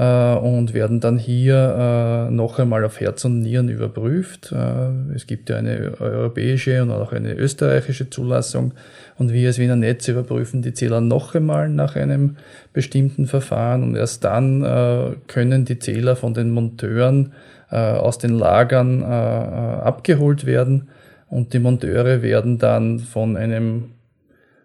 und 0.00 0.74
werden 0.74 1.00
dann 1.00 1.18
hier 1.18 2.28
äh, 2.28 2.30
noch 2.30 2.60
einmal 2.60 2.84
auf 2.84 3.00
Herz 3.00 3.24
und 3.24 3.40
Nieren 3.40 3.68
überprüft. 3.68 4.52
Äh, 4.52 5.14
es 5.14 5.26
gibt 5.26 5.50
ja 5.50 5.56
eine 5.56 5.94
europäische 5.98 6.80
und 6.82 6.92
auch 6.92 7.12
eine 7.12 7.34
österreichische 7.34 8.08
Zulassung. 8.08 8.74
Und 9.16 9.32
wir 9.32 9.48
als 9.48 9.58
Wiener 9.58 9.74
Netz 9.74 10.06
überprüfen 10.06 10.62
die 10.62 10.72
Zähler 10.72 11.00
noch 11.00 11.34
einmal 11.34 11.68
nach 11.68 11.96
einem 11.96 12.36
bestimmten 12.72 13.26
Verfahren. 13.26 13.82
Und 13.82 13.96
erst 13.96 14.22
dann 14.22 14.62
äh, 14.62 15.16
können 15.26 15.64
die 15.64 15.80
Zähler 15.80 16.14
von 16.14 16.32
den 16.32 16.50
Monteuren 16.50 17.32
äh, 17.72 17.76
aus 17.76 18.18
den 18.18 18.38
Lagern 18.38 19.02
äh, 19.02 19.04
äh, 19.04 19.08
abgeholt 19.08 20.46
werden. 20.46 20.90
Und 21.28 21.54
die 21.54 21.58
Monteure 21.58 22.22
werden 22.22 22.58
dann 22.58 23.00
von 23.00 23.36
einem, 23.36 23.94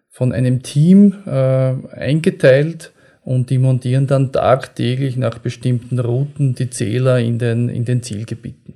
von 0.10 0.32
einem 0.32 0.62
Team 0.62 1.16
äh, 1.26 1.74
eingeteilt 1.96 2.92
und 3.24 3.50
die 3.50 3.58
montieren 3.58 4.08
dann 4.08 4.32
tagtäglich 4.32 5.18
nach 5.18 5.40
bestimmten 5.40 6.00
Routen 6.00 6.56
die 6.56 6.70
Zähler 6.70 7.20
in 7.20 7.40
den, 7.40 7.70
in 7.70 7.86
den 7.86 8.04
Zielgebieten. 8.04 8.76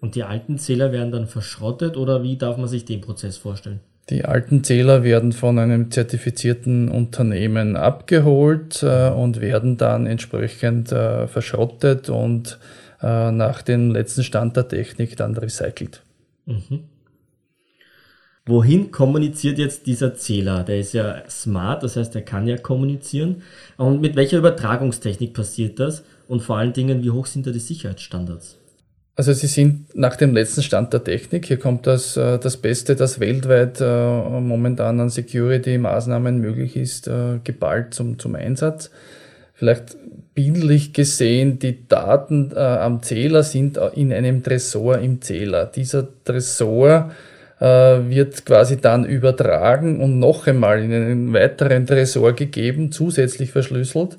Und 0.00 0.14
die 0.14 0.22
alten 0.22 0.58
Zähler 0.58 0.92
werden 0.92 1.12
dann 1.12 1.26
verschrottet 1.26 1.96
oder 1.96 2.22
wie 2.22 2.36
darf 2.36 2.56
man 2.56 2.68
sich 2.68 2.84
den 2.84 3.00
Prozess 3.00 3.36
vorstellen? 3.36 3.80
Die 4.08 4.24
alten 4.24 4.64
Zähler 4.64 5.04
werden 5.04 5.32
von 5.32 5.58
einem 5.58 5.90
zertifizierten 5.90 6.88
Unternehmen 6.88 7.76
abgeholt 7.76 8.82
äh, 8.82 9.10
und 9.10 9.40
werden 9.40 9.76
dann 9.76 10.06
entsprechend 10.06 10.90
äh, 10.90 11.28
verschrottet 11.28 12.08
und 12.08 12.58
äh, 13.02 13.30
nach 13.30 13.62
dem 13.62 13.92
letzten 13.92 14.24
Stand 14.24 14.56
der 14.56 14.66
Technik 14.66 15.16
dann 15.16 15.36
recycelt. 15.36 16.02
Mhm. 16.46 16.84
Wohin 18.50 18.90
kommuniziert 18.90 19.58
jetzt 19.58 19.86
dieser 19.86 20.16
Zähler? 20.16 20.64
Der 20.64 20.80
ist 20.80 20.92
ja 20.92 21.22
smart, 21.30 21.84
das 21.84 21.94
heißt, 21.94 22.16
er 22.16 22.22
kann 22.22 22.48
ja 22.48 22.56
kommunizieren. 22.56 23.42
Und 23.76 24.00
mit 24.00 24.16
welcher 24.16 24.38
Übertragungstechnik 24.38 25.34
passiert 25.34 25.78
das? 25.78 26.02
Und 26.26 26.42
vor 26.42 26.56
allen 26.56 26.72
Dingen, 26.72 27.04
wie 27.04 27.12
hoch 27.12 27.26
sind 27.26 27.46
da 27.46 27.52
die 27.52 27.60
Sicherheitsstandards? 27.60 28.58
Also 29.14 29.32
sie 29.34 29.46
sind 29.46 29.94
nach 29.94 30.16
dem 30.16 30.34
letzten 30.34 30.64
Stand 30.64 30.92
der 30.92 31.04
Technik, 31.04 31.46
hier 31.46 31.58
kommt 31.58 31.86
das, 31.86 32.16
äh, 32.16 32.40
das 32.40 32.56
Beste, 32.56 32.96
das 32.96 33.20
weltweit 33.20 33.80
äh, 33.80 34.40
momentan 34.40 34.98
an 34.98 35.10
Security-Maßnahmen 35.10 36.40
möglich 36.40 36.74
ist, 36.74 37.08
geballt 37.44 37.94
zum, 37.94 38.18
zum 38.18 38.34
Einsatz. 38.34 38.90
Vielleicht 39.54 39.96
bildlich 40.34 40.92
gesehen, 40.92 41.60
die 41.60 41.86
Daten 41.86 42.50
äh, 42.52 42.58
am 42.58 43.00
Zähler 43.04 43.44
sind 43.44 43.78
in 43.94 44.12
einem 44.12 44.42
Tresor 44.42 44.98
im 44.98 45.22
Zähler. 45.22 45.66
Dieser 45.66 46.08
Tresor 46.24 47.10
äh, 47.10 47.39
wird 47.60 48.46
quasi 48.46 48.78
dann 48.78 49.04
übertragen 49.04 50.00
und 50.00 50.18
noch 50.18 50.46
einmal 50.46 50.82
in 50.82 50.94
einen 50.94 51.32
weiteren 51.34 51.86
Tresor 51.86 52.32
gegeben, 52.32 52.90
zusätzlich 52.90 53.52
verschlüsselt. 53.52 54.16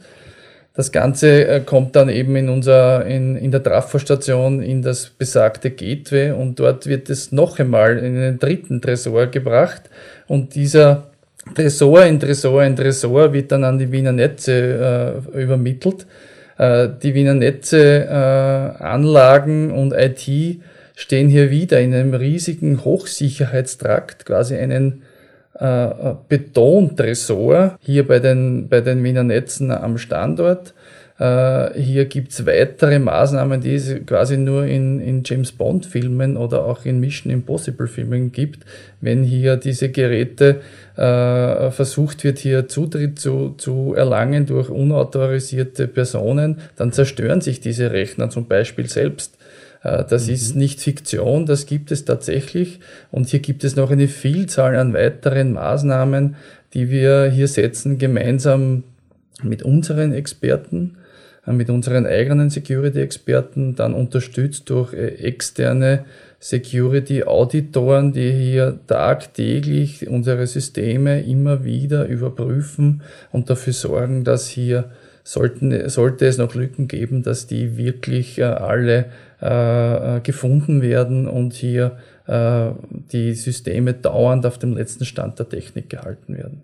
Das 0.73 0.93
Ganze 0.93 1.47
äh, 1.47 1.59
kommt 1.59 1.97
dann 1.97 2.07
eben 2.07 2.35
in 2.37 2.47
unser, 2.47 3.05
in, 3.05 3.35
in 3.35 3.51
der 3.51 3.61
Trafostation 3.61 4.61
in 4.61 4.81
das 4.81 5.09
besagte 5.09 5.71
Gateway 5.71 6.31
und 6.31 6.59
dort 6.59 6.87
wird 6.87 7.09
es 7.09 7.33
noch 7.33 7.59
einmal 7.59 7.97
in 7.97 8.15
einen 8.15 8.39
dritten 8.39 8.81
Tresor 8.81 9.27
gebracht 9.27 9.81
und 10.27 10.55
dieser 10.55 11.07
Tresor 11.55 12.05
in 12.05 12.21
Tresor 12.21 12.63
in 12.63 12.77
Tresor 12.77 13.33
wird 13.33 13.51
dann 13.51 13.65
an 13.65 13.79
die 13.79 13.91
Wiener 13.91 14.13
Netze 14.13 15.23
äh, 15.33 15.41
übermittelt. 15.41 16.05
Äh, 16.57 16.87
die 17.03 17.15
Wiener 17.15 17.33
Netze, 17.33 18.05
äh, 18.05 18.83
Anlagen 18.83 19.71
und 19.71 19.91
IT 19.91 20.61
stehen 21.01 21.29
hier 21.29 21.49
wieder 21.49 21.81
in 21.81 21.93
einem 21.93 22.13
riesigen 22.13 22.85
Hochsicherheitstrakt, 22.85 24.25
quasi 24.25 24.55
einen 24.55 25.01
äh, 25.59 25.89
Betontresor 26.29 27.77
hier 27.81 28.07
bei 28.07 28.19
den, 28.19 28.69
bei 28.69 28.81
den 28.81 29.03
Wiener 29.03 29.23
Netzen 29.23 29.71
am 29.71 29.97
Standort. 29.97 30.75
Äh, 31.17 31.79
hier 31.79 32.05
gibt's 32.05 32.45
weitere 32.45 32.99
Maßnahmen, 32.99 33.61
die 33.61 33.75
es 33.75 33.95
quasi 34.05 34.37
nur 34.37 34.65
in, 34.65 35.01
in 35.01 35.23
James 35.25 35.51
Bond-Filmen 35.51 36.37
oder 36.37 36.65
auch 36.65 36.85
in 36.85 36.99
Mission 36.99 37.33
Impossible-Filmen 37.33 38.31
gibt, 38.31 38.63
wenn 39.01 39.23
hier 39.23 39.57
diese 39.57 39.89
Geräte 39.89 40.61
äh, 40.97 41.71
versucht 41.71 42.23
wird, 42.23 42.37
hier 42.37 42.67
Zutritt 42.67 43.17
zu, 43.17 43.55
zu 43.57 43.95
erlangen 43.95 44.45
durch 44.45 44.69
unautorisierte 44.69 45.87
Personen, 45.87 46.59
dann 46.75 46.91
zerstören 46.91 47.41
sich 47.41 47.59
diese 47.59 47.91
Rechner 47.91 48.29
zum 48.29 48.47
Beispiel 48.47 48.87
selbst. 48.87 49.35
Äh, 49.83 50.03
das 50.07 50.27
mhm. 50.27 50.33
ist 50.33 50.55
nicht 50.55 50.79
Fiktion, 50.81 51.45
das 51.45 51.65
gibt 51.65 51.91
es 51.91 52.05
tatsächlich. 52.05 52.79
Und 53.11 53.29
hier 53.29 53.39
gibt 53.39 53.63
es 53.63 53.75
noch 53.75 53.91
eine 53.91 54.07
Vielzahl 54.07 54.75
an 54.75 54.93
weiteren 54.93 55.53
Maßnahmen, 55.53 56.35
die 56.73 56.89
wir 56.89 57.29
hier 57.29 57.47
setzen, 57.47 57.97
gemeinsam 57.97 58.83
mit 59.43 59.63
unseren 59.63 60.13
Experten, 60.13 60.97
äh, 61.45 61.51
mit 61.51 61.69
unseren 61.69 62.05
eigenen 62.05 62.49
Security-Experten, 62.49 63.75
dann 63.75 63.93
unterstützt 63.93 64.69
durch 64.69 64.93
äh, 64.93 65.15
externe 65.15 66.05
Security-Auditoren, 66.39 68.13
die 68.13 68.31
hier 68.31 68.79
tagtäglich 68.87 70.07
unsere 70.07 70.47
Systeme 70.47 71.21
immer 71.21 71.63
wieder 71.63 72.07
überprüfen 72.07 73.03
und 73.31 73.51
dafür 73.51 73.73
sorgen, 73.73 74.23
dass 74.23 74.47
hier 74.47 74.89
sollten, 75.23 75.89
sollte 75.89 76.25
es 76.25 76.37
noch 76.37 76.55
Lücken 76.55 76.87
geben, 76.87 77.23
dass 77.23 77.47
die 77.47 77.77
wirklich 77.77 78.43
alle 78.43 79.11
äh, 79.39 80.19
gefunden 80.21 80.81
werden 80.81 81.27
und 81.27 81.53
hier 81.53 81.97
äh, 82.27 82.71
die 83.11 83.33
Systeme 83.33 83.93
dauernd 83.93 84.45
auf 84.45 84.57
dem 84.57 84.75
letzten 84.75 85.05
Stand 85.05 85.39
der 85.39 85.49
Technik 85.49 85.89
gehalten 85.89 86.37
werden. 86.37 86.61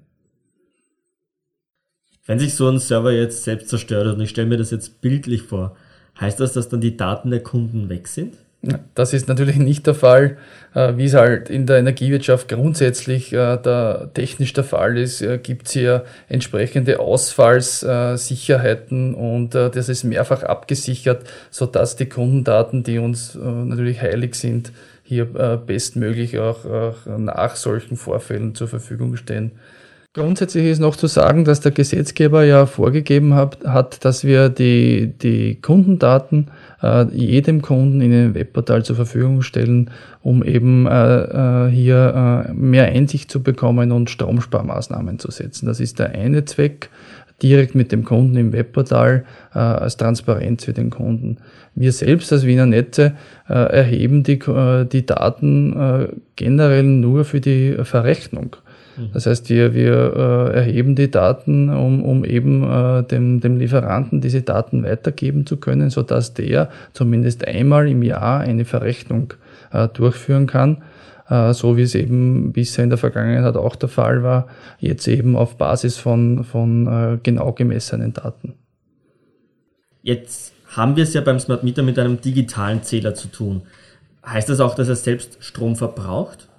Wenn 2.26 2.40
sich 2.40 2.56
so 2.56 2.68
ein 2.68 2.80
Server 2.80 3.12
jetzt 3.12 3.44
selbst 3.44 3.70
zerstört 3.70 4.08
und 4.08 4.22
ich 4.22 4.30
stelle 4.30 4.50
mir 4.50 4.58
das 4.58 4.72
jetzt 4.72 5.02
bildlich 5.02 5.44
vor, 5.44 5.78
heißt 6.20 6.40
das, 6.40 6.54
dass 6.54 6.68
dann 6.68 6.82
die 6.82 6.98
Daten 6.98 7.32
der 7.32 7.42
Kunden 7.42 7.90
weg 7.90 8.08
sind? 8.08 8.36
Das 8.96 9.14
ist 9.14 9.28
natürlich 9.28 9.58
nicht 9.58 9.86
der 9.86 9.94
Fall, 9.94 10.38
äh, 10.74 10.98
wie 10.98 11.06
es 11.06 11.14
halt 11.14 11.48
in 11.50 11.68
der 11.68 11.78
Energiewirtschaft 11.78 12.50
grundsätzlich 12.50 13.32
äh, 13.32 13.58
der, 13.58 14.10
technisch 14.14 14.52
der 14.54 14.64
Fall 14.64 14.98
ist, 14.98 15.22
äh, 15.22 15.38
gibt 15.38 15.68
es 15.68 15.74
hier 15.74 16.06
entsprechende 16.28 17.00
Ausfallssicherheiten 17.00 19.14
und 19.14 19.54
das 19.54 19.90
ist 19.90 20.04
mehrfach 20.04 20.42
abgesichert, 20.44 21.24
sodass 21.52 21.96
die 21.96 22.10
Kundendaten, 22.10 22.82
die 22.84 22.98
uns 22.98 23.36
natürlich 23.36 24.02
heilig 24.02 24.34
sind, 24.36 24.72
hier 25.04 25.26
bestmöglich 25.66 26.40
auch, 26.40 26.66
auch 26.66 27.06
nach 27.06 27.56
solchen 27.56 27.96
Vorfällen 27.96 28.56
zur 28.56 28.68
Verfügung 28.68 29.16
stehen. 29.16 29.52
Grundsätzlich 30.18 30.66
ist 30.66 30.80
noch 30.80 30.96
zu 30.96 31.06
sagen, 31.06 31.46
dass 31.46 31.60
der 31.60 31.72
Gesetzgeber 31.72 32.44
ja 32.44 32.66
vorgegeben 32.66 33.36
hat, 33.36 33.64
hat 33.66 34.04
dass 34.04 34.24
wir 34.24 34.50
die, 34.50 35.14
die 35.22 35.62
Kundendaten 35.62 36.48
äh, 36.82 37.06
jedem 37.14 37.62
Kunden 37.62 38.02
in 38.02 38.12
einem 38.12 38.34
Webportal 38.34 38.84
zur 38.84 38.96
Verfügung 38.96 39.44
stellen, 39.44 39.92
um 40.24 40.44
eben 40.44 40.88
äh, 40.88 41.68
äh, 41.68 41.70
hier 41.70 42.48
äh, 42.50 42.52
mehr 42.52 42.86
Einsicht 42.86 43.30
zu 43.30 43.44
bekommen 43.44 43.92
und 43.92 44.10
Stromsparmaßnahmen 44.10 45.20
zu 45.20 45.30
setzen. 45.30 45.68
Das 45.68 45.80
ist 45.80 46.00
der 46.00 46.10
eine 46.14 46.46
Zweck, 46.46 46.90
direkt 47.44 47.76
mit 47.76 47.92
dem 47.92 48.04
Kunden 48.04 48.38
im 48.38 48.54
Webportal 48.54 49.24
äh, 49.54 49.60
als 49.60 49.98
Transparenz 49.98 50.66
für 50.66 50.74
den 50.74 50.90
Kunden. 50.90 51.38
Wir 51.76 51.92
selbst 51.92 52.34
als 52.34 52.44
Wiener 52.44 52.66
Netze 52.66 53.14
äh, 53.48 53.54
erheben 53.54 54.24
die, 54.24 54.40
äh, 54.40 54.86
die 54.86 55.06
Daten 55.06 55.80
äh, 55.80 56.08
generell 56.36 56.82
nur 56.82 57.24
für 57.24 57.40
die 57.40 57.78
Verrechnung. 57.84 58.56
Mhm. 58.98 59.10
Das 59.14 59.26
heißt, 59.26 59.50
wir, 59.50 59.74
wir 59.74 60.14
äh, 60.54 60.56
erheben 60.58 60.96
die 60.96 61.10
Daten, 61.10 61.70
um, 61.70 62.04
um 62.04 62.26
eben 62.26 62.64
äh, 62.64 63.04
dem, 63.04 63.40
dem 63.40 63.58
Lieferanten 63.58 64.22
diese 64.22 64.42
Daten 64.42 64.84
weitergeben 64.84 65.46
zu 65.46 65.58
können, 65.58 65.90
sodass 65.90 66.34
der 66.34 66.70
zumindest 66.94 67.48
einmal 67.48 67.88
im 67.88 68.04
Jahr 68.04 68.42
eine 68.42 68.66
Verrechnung 68.66 69.34
äh, 69.72 69.88
durchführen 69.88 70.48
kann, 70.48 70.84
äh, 71.30 71.54
so 71.54 71.78
wie 71.78 71.84
es 71.84 71.96
eben 71.96 72.54
bisher 72.54 72.84
in 72.84 72.90
der 72.90 72.98
Vergangenheit 72.98 73.56
auch 73.56 73.76
der 73.76 73.90
Fall 73.90 74.24
war, 74.24 74.48
jetzt 74.80 75.08
eben 75.08 75.36
auf 75.36 75.58
Basis 75.58 75.98
von, 75.98 76.44
von 76.44 76.88
äh, 76.88 77.20
genau 77.22 77.54
gemessenen 77.54 78.14
Daten. 78.14 78.56
Jetzt 80.02 80.54
haben 80.76 80.96
wir 80.96 81.04
es 81.04 81.14
ja 81.14 81.22
beim 81.22 81.40
Smart 81.40 81.64
Meter 81.64 81.84
mit 81.84 82.00
einem 82.00 82.22
digitalen 82.22 82.84
Zähler 82.84 83.14
zu 83.14 83.28
tun. 83.28 83.64
Heißt 84.26 84.50
das 84.50 84.60
auch, 84.60 84.76
dass 84.76 84.90
er 84.90 84.96
selbst 84.96 85.38
Strom 85.40 85.76
verbraucht? 85.76 86.50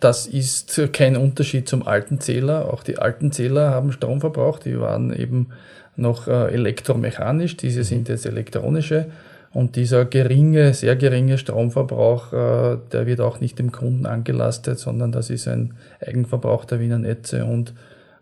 Das 0.00 0.26
ist 0.26 0.80
kein 0.92 1.16
Unterschied 1.16 1.68
zum 1.68 1.86
alten 1.86 2.20
Zähler. 2.20 2.72
Auch 2.72 2.82
die 2.82 2.98
alten 2.98 3.30
Zähler 3.30 3.70
haben 3.70 3.92
Strom 3.92 4.20
verbraucht. 4.20 4.64
Die 4.64 4.80
waren 4.80 5.14
eben 5.14 5.48
noch 5.96 6.28
äh, 6.28 6.52
elektromechanisch. 6.52 7.56
Diese 7.56 7.84
sind 7.84 8.08
jetzt 8.08 8.26
elektronische. 8.26 9.06
Und 9.52 9.76
dieser 9.76 10.04
geringe, 10.04 10.74
sehr 10.74 10.96
geringe 10.96 11.38
Stromverbrauch, 11.38 12.32
äh, 12.32 12.78
der 12.92 13.06
wird 13.06 13.20
auch 13.20 13.40
nicht 13.40 13.58
dem 13.58 13.72
Kunden 13.72 14.04
angelastet, 14.04 14.78
sondern 14.78 15.12
das 15.12 15.30
ist 15.30 15.48
ein 15.48 15.74
Eigenverbrauch 16.04 16.64
der 16.66 16.80
Wiener 16.80 16.98
Netze. 16.98 17.44
Und 17.44 17.72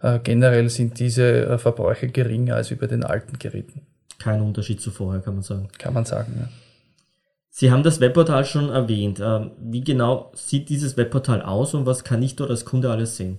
äh, 0.03 0.21
generell 0.23 0.69
sind 0.69 1.01
diese 1.01 1.59
Verbräuche 1.59 2.09
geringer 2.09 2.57
als 2.57 2.71
über 2.71 2.87
den 2.87 3.03
alten 3.03 3.39
Geräten. 3.39 3.81
Kein 4.21 4.43
Unterschied 4.43 4.81
zu 4.81 4.91
vorher, 4.91 5.23
kann 5.23 5.35
man 5.35 5.43
sagen. 5.43 5.69
Kann 5.79 5.95
man 5.95 6.05
sagen, 6.05 6.35
ja. 6.39 6.49
Sie 7.57 7.71
haben 7.71 7.85
das 7.85 8.01
Webportal 8.01 8.45
schon 8.45 8.71
erwähnt. 8.71 9.23
Ähm, 9.25 9.53
wie 9.63 9.85
genau 9.85 10.33
sieht 10.35 10.69
dieses 10.69 10.97
Webportal 10.97 11.41
aus 11.41 11.73
und 11.75 11.87
was 11.87 12.03
kann 12.03 12.21
ich 12.21 12.35
dort 12.35 12.51
als 12.51 12.65
Kunde 12.65 12.91
alles 12.91 13.17
sehen? 13.17 13.39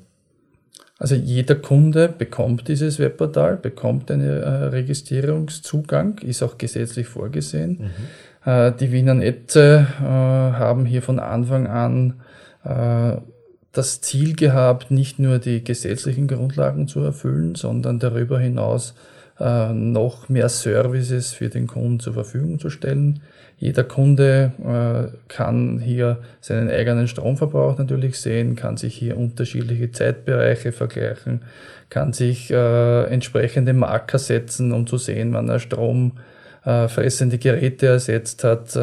Also 0.97 1.15
jeder 1.15 1.55
Kunde 1.55 2.07
bekommt 2.07 2.69
dieses 2.69 2.97
Webportal, 2.97 3.57
bekommt 3.57 4.09
einen 4.09 4.29
äh, 4.29 4.47
Registrierungszugang, 4.47 6.19
ist 6.19 6.43
auch 6.43 6.57
gesetzlich 6.57 7.07
vorgesehen. 7.07 7.91
Mhm. 8.45 8.49
Äh, 8.49 8.71
die 8.79 8.93
Wiener 8.93 9.15
Netze 9.15 9.85
äh, 9.99 10.05
haben 10.05 10.85
hier 10.85 11.01
von 11.01 11.19
Anfang 11.19 11.67
an 11.67 12.21
das 13.71 14.01
Ziel 14.01 14.35
gehabt, 14.35 14.89
nicht 14.89 15.19
nur 15.19 15.37
die 15.37 15.63
gesetzlichen 15.63 16.27
Grundlagen 16.27 16.87
zu 16.87 17.01
erfüllen, 17.01 17.53
sondern 17.53 17.99
darüber 17.99 18.39
hinaus 18.39 18.95
noch 19.37 20.27
mehr 20.27 20.49
Services 20.49 21.31
für 21.31 21.49
den 21.49 21.67
Kunden 21.67 21.99
zur 21.99 22.13
Verfügung 22.13 22.57
zu 22.57 22.71
stellen. 22.71 23.21
Jeder 23.57 23.83
Kunde 23.83 24.51
äh, 24.63 25.17
kann 25.27 25.79
hier 25.79 26.19
seinen 26.41 26.69
eigenen 26.69 27.07
Stromverbrauch 27.07 27.77
natürlich 27.77 28.19
sehen, 28.19 28.55
kann 28.55 28.77
sich 28.77 28.95
hier 28.95 29.17
unterschiedliche 29.17 29.91
Zeitbereiche 29.91 30.71
vergleichen, 30.71 31.41
kann 31.89 32.13
sich 32.13 32.51
äh, 32.51 33.03
entsprechende 33.05 33.73
Marker 33.73 34.19
setzen, 34.19 34.71
um 34.71 34.87
zu 34.87 34.97
sehen, 34.97 35.33
wann 35.33 35.49
er 35.49 35.59
stromfressende 35.59 37.37
Geräte 37.37 37.87
ersetzt 37.87 38.43
hat, 38.43 38.73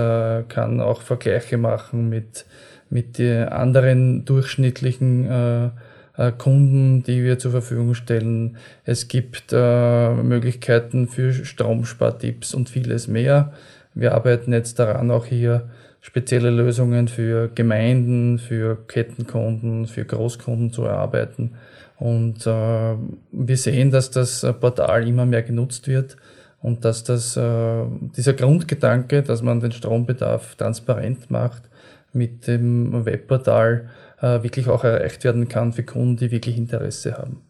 kann 0.48 0.80
auch 0.80 1.02
Vergleiche 1.02 1.58
machen 1.58 2.08
mit, 2.08 2.46
mit 2.88 3.20
anderen 3.20 4.24
durchschnittlichen 4.24 5.70
äh, 6.16 6.32
Kunden, 6.32 7.02
die 7.02 7.24
wir 7.24 7.38
zur 7.38 7.52
Verfügung 7.52 7.94
stellen. 7.94 8.58
Es 8.85 9.08
gibt 9.08 9.52
äh, 9.52 10.14
Möglichkeiten 10.14 11.08
für 11.08 11.32
Stromspartipps 11.32 12.54
und 12.54 12.68
vieles 12.68 13.08
mehr. 13.08 13.52
Wir 13.94 14.14
arbeiten 14.14 14.52
jetzt 14.52 14.78
daran, 14.78 15.11
auch 15.11 15.26
hier 15.26 15.68
spezielle 16.00 16.50
Lösungen 16.50 17.09
für 17.09 17.48
Gemeinden, 17.55 18.38
für 18.38 18.76
Kettenkunden, 18.88 19.87
für 19.87 20.05
Großkunden 20.05 20.72
zu 20.72 20.85
erarbeiten. 20.85 21.57
Und 21.98 22.46
äh, 22.46 22.96
wir 23.31 23.57
sehen, 23.57 23.90
dass 23.90 24.11
das 24.11 24.44
Portal 24.61 25.07
immer 25.07 25.26
mehr 25.26 25.42
genutzt 25.42 25.87
wird 25.87 26.16
und 26.61 26.85
dass 26.85 27.05
das, 27.05 27.37
äh, 27.37 27.85
dieser 28.16 28.33
Grundgedanke, 28.33 29.22
dass 29.22 29.42
man 29.42 29.61
den 29.61 29.72
Strombedarf 29.72 30.57
transparent 30.57 31.31
macht, 31.31 31.62
mit 32.12 32.46
dem 32.46 33.05
Webportal 33.05 33.88
äh, 34.20 34.42
wirklich 34.42 34.68
auch 34.68 34.85
erreicht 34.85 35.24
werden 35.24 35.48
kann 35.48 35.72
für 35.72 35.83
Kunden, 35.83 36.16
die 36.16 36.31
wirklich 36.31 36.57
Interesse 36.57 37.16
haben. 37.16 37.42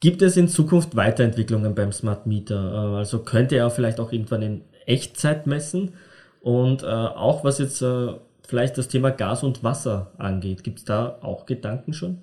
Gibt 0.00 0.20
es 0.22 0.36
in 0.36 0.48
Zukunft 0.48 0.94
Weiterentwicklungen 0.94 1.74
beim 1.74 1.92
Smart 1.92 2.26
Meter? 2.26 2.72
Äh, 2.72 2.98
also 2.98 3.20
könnte 3.20 3.56
er 3.56 3.70
vielleicht 3.70 4.00
auch 4.00 4.12
irgendwann 4.12 4.42
in 4.42 4.62
Echtzeit 4.86 5.46
messen? 5.46 5.94
Und 6.40 6.82
äh, 6.82 6.86
auch 6.86 7.44
was 7.44 7.58
jetzt 7.58 7.82
äh, 7.82 8.14
vielleicht 8.46 8.78
das 8.78 8.88
Thema 8.88 9.10
Gas 9.10 9.42
und 9.42 9.62
Wasser 9.62 10.12
angeht, 10.16 10.64
gibt 10.64 10.78
es 10.78 10.84
da 10.84 11.18
auch 11.20 11.44
Gedanken 11.46 11.92
schon? 11.92 12.18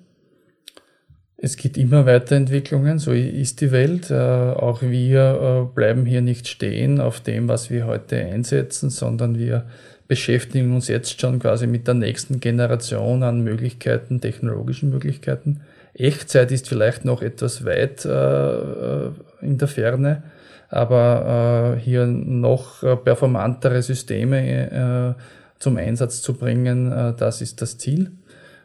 Es 1.36 1.56
gibt 1.56 1.76
immer 1.76 2.06
Weiterentwicklungen, 2.06 2.98
so 2.98 3.12
ist 3.12 3.60
die 3.60 3.70
Welt. 3.70 4.10
Äh, 4.10 4.14
auch 4.14 4.80
wir 4.82 5.68
äh, 5.70 5.74
bleiben 5.74 6.06
hier 6.06 6.22
nicht 6.22 6.48
stehen 6.48 7.00
auf 7.00 7.20
dem, 7.20 7.48
was 7.48 7.70
wir 7.70 7.86
heute 7.86 8.16
einsetzen, 8.16 8.88
sondern 8.88 9.38
wir 9.38 9.66
beschäftigen 10.08 10.74
uns 10.74 10.88
jetzt 10.88 11.20
schon 11.20 11.38
quasi 11.38 11.66
mit 11.66 11.86
der 11.86 11.94
nächsten 11.94 12.40
Generation 12.40 13.22
an 13.22 13.42
Möglichkeiten, 13.42 14.20
technologischen 14.20 14.90
Möglichkeiten. 14.90 15.60
Echtzeit 15.94 16.50
ist 16.50 16.68
vielleicht 16.68 17.04
noch 17.04 17.20
etwas 17.20 17.64
weit 17.64 18.04
äh, 18.04 19.08
in 19.44 19.58
der 19.58 19.68
Ferne, 19.68 20.22
aber 20.74 21.76
äh, 21.76 21.80
hier 21.80 22.06
noch 22.06 22.82
äh, 22.82 22.96
performantere 22.96 23.80
Systeme 23.80 25.14
äh, 25.16 25.22
zum 25.60 25.76
Einsatz 25.76 26.20
zu 26.20 26.34
bringen, 26.34 26.90
äh, 26.90 27.14
das 27.16 27.40
ist 27.40 27.62
das 27.62 27.78
Ziel. 27.78 28.10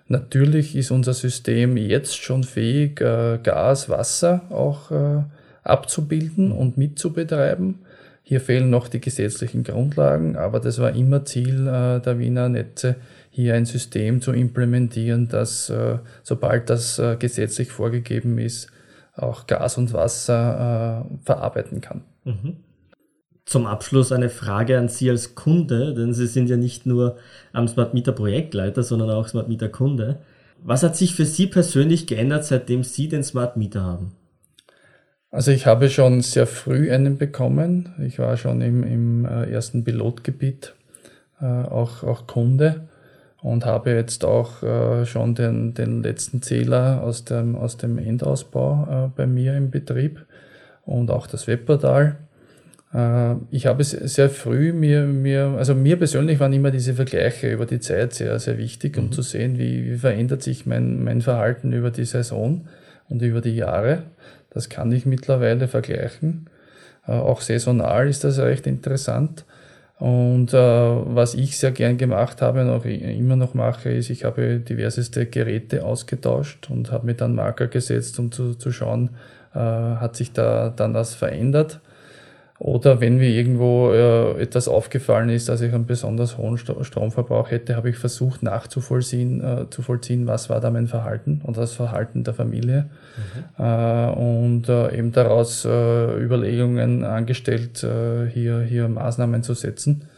Natürlich 0.08 0.76
ist 0.76 0.90
unser 0.90 1.14
System 1.14 1.78
jetzt 1.78 2.18
schon 2.18 2.44
fähig, 2.44 3.00
äh, 3.00 3.38
Gas, 3.44 3.90
Wasser 3.90 4.42
auch 4.50 4.90
äh, 4.90 5.22
abzubilden 5.64 6.52
und 6.52 6.78
mitzubetreiben. 6.78 7.76
Hier 8.24 8.42
fehlen 8.42 8.72
noch 8.72 8.88
die 8.88 9.02
gesetzlichen 9.02 9.64
Grundlagen, 9.64 10.36
aber 10.36 10.60
das 10.60 10.80
war 10.80 10.96
immer 10.96 11.26
Ziel 11.26 11.66
der 11.66 12.20
Wiener 12.20 12.48
Netze, 12.48 12.96
hier 13.32 13.56
ein 13.56 13.66
System 13.66 14.22
zu 14.22 14.34
implementieren, 14.34 15.28
das, 15.30 15.74
sobald 16.22 16.70
das 16.70 17.02
gesetzlich 17.18 17.72
vorgegeben 17.72 18.38
ist, 18.38 18.68
auch 19.22 19.48
Gas 19.48 19.78
und 19.78 19.94
Wasser 19.94 21.06
äh, 21.10 21.26
verarbeiten 21.26 21.82
kann. 21.82 22.02
Mhm. 22.24 22.58
Zum 23.46 23.66
Abschluss 23.66 24.12
eine 24.12 24.30
Frage 24.30 24.78
an 24.78 24.90
Sie 24.90 25.10
als 25.10 25.36
Kunde, 25.36 25.94
denn 25.94 26.14
Sie 26.14 26.28
sind 26.28 26.50
ja 26.50 26.58
nicht 26.58 26.86
nur 26.86 27.18
am 27.52 27.68
Smart 27.68 27.94
Meter 27.94 28.12
Projektleiter, 28.12 28.84
sondern 28.84 29.10
auch 29.10 29.28
Smart 29.28 29.50
Meter 29.50 29.70
Kunde. 29.70 30.20
Was 30.64 30.84
hat 30.84 30.96
sich 30.96 31.16
für 31.16 31.26
Sie 31.26 31.48
persönlich 31.48 32.06
geändert, 32.06 32.46
seitdem 32.46 32.84
Sie 32.84 33.08
den 33.08 33.24
Smart 33.24 33.58
Meter 33.58 33.82
haben? 33.82 34.12
Also 35.32 35.52
ich 35.52 35.66
habe 35.66 35.90
schon 35.90 36.22
sehr 36.22 36.48
früh 36.48 36.92
einen 36.92 37.18
bekommen. 37.18 37.94
Ich 38.06 38.20
war 38.20 38.36
schon 38.38 38.62
im, 38.62 38.84
im 38.84 39.26
äh, 39.26 39.50
ersten 39.50 39.84
Pilotgebiet 39.84 40.76
äh, 41.40 41.46
auch, 41.46 42.04
auch 42.04 42.28
Kunde 42.28 42.89
und 43.42 43.66
habe 43.66 43.92
jetzt 43.92 44.26
auch 44.26 44.64
äh, 44.64 45.06
schon 45.06 45.36
den, 45.36 45.74
den 45.74 46.04
letzten 46.04 46.42
Zähler 46.42 47.02
aus 47.04 47.26
dem, 47.26 47.56
aus 47.56 47.78
dem 47.78 47.98
Endausbau 47.98 48.88
äh, 49.08 49.10
bei 49.16 49.28
mir 49.28 49.56
im 49.56 49.72
Betrieb 49.72 50.26
und 50.86 51.12
auch 51.12 51.28
das 51.28 51.48
Webportal. 51.48 52.18
Äh, 52.94 53.36
ich 53.52 53.66
habe 53.66 53.82
es 53.82 53.92
sehr 53.92 54.30
früh 54.30 54.74
mir, 54.74 55.04
mir, 55.04 55.56
also 55.58 55.74
mir 55.74 55.98
persönlich 55.98 56.40
waren 56.40 56.54
immer 56.54 56.72
diese 56.72 56.94
Vergleiche 56.94 57.52
über 57.52 57.66
die 57.66 57.80
Zeit 57.80 58.14
sehr, 58.14 58.38
sehr 58.40 58.58
wichtig, 58.58 58.98
um 58.98 59.06
mhm. 59.06 59.12
zu 59.12 59.22
sehen, 59.22 59.58
wie, 59.58 59.92
wie 59.92 59.98
verändert 59.98 60.44
sich 60.44 60.66
mein, 60.66 61.04
mein 61.04 61.22
Verhalten 61.22 61.72
über 61.72 61.92
die 61.92 62.06
Saison 62.06 62.68
und 63.08 63.22
über 63.22 63.42
die 63.42 63.56
Jahre. 63.56 64.04
Das 64.50 64.68
kann 64.68 64.92
ich 64.92 65.06
mittlerweile 65.06 65.68
vergleichen. 65.68 66.50
Äh, 67.08 67.14
auch 67.14 67.40
saisonal 67.40 68.10
ist 68.10 68.24
das 68.26 68.40
recht 68.40 68.68
interessant. 68.68 69.46
Und 70.00 70.54
äh, 70.54 70.58
was 70.58 71.34
ich 71.34 71.58
sehr 71.58 71.72
gern 71.72 71.98
gemacht 71.98 72.42
habe 72.42 72.62
und 72.62 72.70
auch 72.70 72.86
immer 72.86 73.36
noch 73.36 73.54
mache, 73.54 73.90
ist, 73.90 74.10
ich 74.10 74.24
habe 74.24 74.60
diverseste 74.60 75.26
Geräte 75.26 75.84
ausgetauscht 75.84 76.70
und 76.70 76.90
habe 76.92 77.06
mir 77.06 77.16
dann 77.16 77.36
Marker 77.36 77.68
gesetzt, 77.68 78.18
um 78.18 78.32
zu, 78.32 78.56
zu 78.56 78.72
schauen, 78.72 79.10
äh, 79.54 79.60
hat 79.60 80.16
sich 80.16 80.32
da 80.32 80.70
dann 80.70 80.94
was 80.94 81.16
verändert. 81.16 81.82
Oder 82.60 83.00
wenn 83.00 83.16
mir 83.20 83.30
irgendwo 83.30 83.94
äh, 83.94 84.42
etwas 84.42 84.68
aufgefallen 84.68 85.30
ist, 85.30 85.48
dass 85.48 85.62
ich 85.62 85.74
einen 85.74 85.86
besonders 85.86 86.38
hohen 86.38 86.58
Stromverbrauch 86.58 87.50
hätte, 87.50 87.78
habe 87.78 87.90
ich 87.90 87.96
versucht 87.96 88.44
nachzuvollziehen, 88.44 89.42
äh, 89.42 89.70
zu 89.70 89.82
vollziehen, 89.82 90.28
was 90.28 90.50
war 90.50 90.60
da 90.60 90.70
mein 90.70 90.88
Verhalten 90.88 91.40
und 91.42 91.56
das 91.56 91.72
Verhalten 91.72 92.26
der 92.26 92.34
Familie. 92.34 92.90
Mhm. 93.58 93.64
Äh, 93.64 94.10
und 94.12 94.68
äh, 94.68 94.94
eben 94.98 95.14
daraus 95.14 95.64
äh, 95.64 96.22
Überlegungen 96.22 97.06
angestellt, 97.06 97.82
äh, 97.86 98.28
hier, 98.28 98.60
hier 98.60 98.90
Maßnahmen 98.90 99.42
zu 99.42 99.54
setzen. 99.54 100.10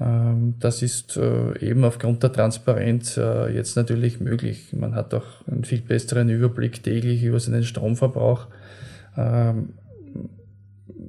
Ähm, 0.00 0.54
das 0.58 0.82
ist 0.82 1.16
eben 1.16 1.84
aufgrund 1.84 2.24
der 2.24 2.32
Transparenz 2.32 3.20
jetzt 3.54 3.76
natürlich 3.76 4.18
möglich. 4.18 4.72
Man 4.72 4.96
hat 4.96 5.14
auch 5.14 5.46
einen 5.48 5.62
viel 5.62 5.80
besseren 5.80 6.28
Überblick 6.28 6.82
täglich 6.82 7.22
über 7.22 7.38
seinen 7.38 7.62
Stromverbrauch 7.62 8.48
ähm, 9.16 9.74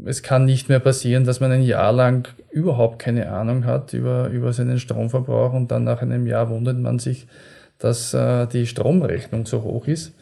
es 0.05 0.23
kann 0.23 0.45
nicht 0.45 0.69
mehr 0.69 0.79
passieren, 0.79 1.25
dass 1.25 1.39
man 1.39 1.51
ein 1.51 1.63
Jahr 1.63 1.91
lang 1.91 2.27
überhaupt 2.51 2.99
keine 2.99 3.31
Ahnung 3.31 3.65
hat 3.65 3.93
über, 3.93 4.27
über 4.29 4.53
seinen 4.53 4.79
Stromverbrauch 4.79 5.53
und 5.53 5.71
dann 5.71 5.83
nach 5.83 6.01
einem 6.01 6.27
Jahr 6.27 6.49
wundert 6.49 6.77
man 6.77 6.99
sich, 6.99 7.27
dass 7.77 8.13
äh, 8.13 8.47
die 8.47 8.65
Stromrechnung 8.65 9.45
so 9.45 9.63
hoch 9.63 9.87
ist. 9.87 10.13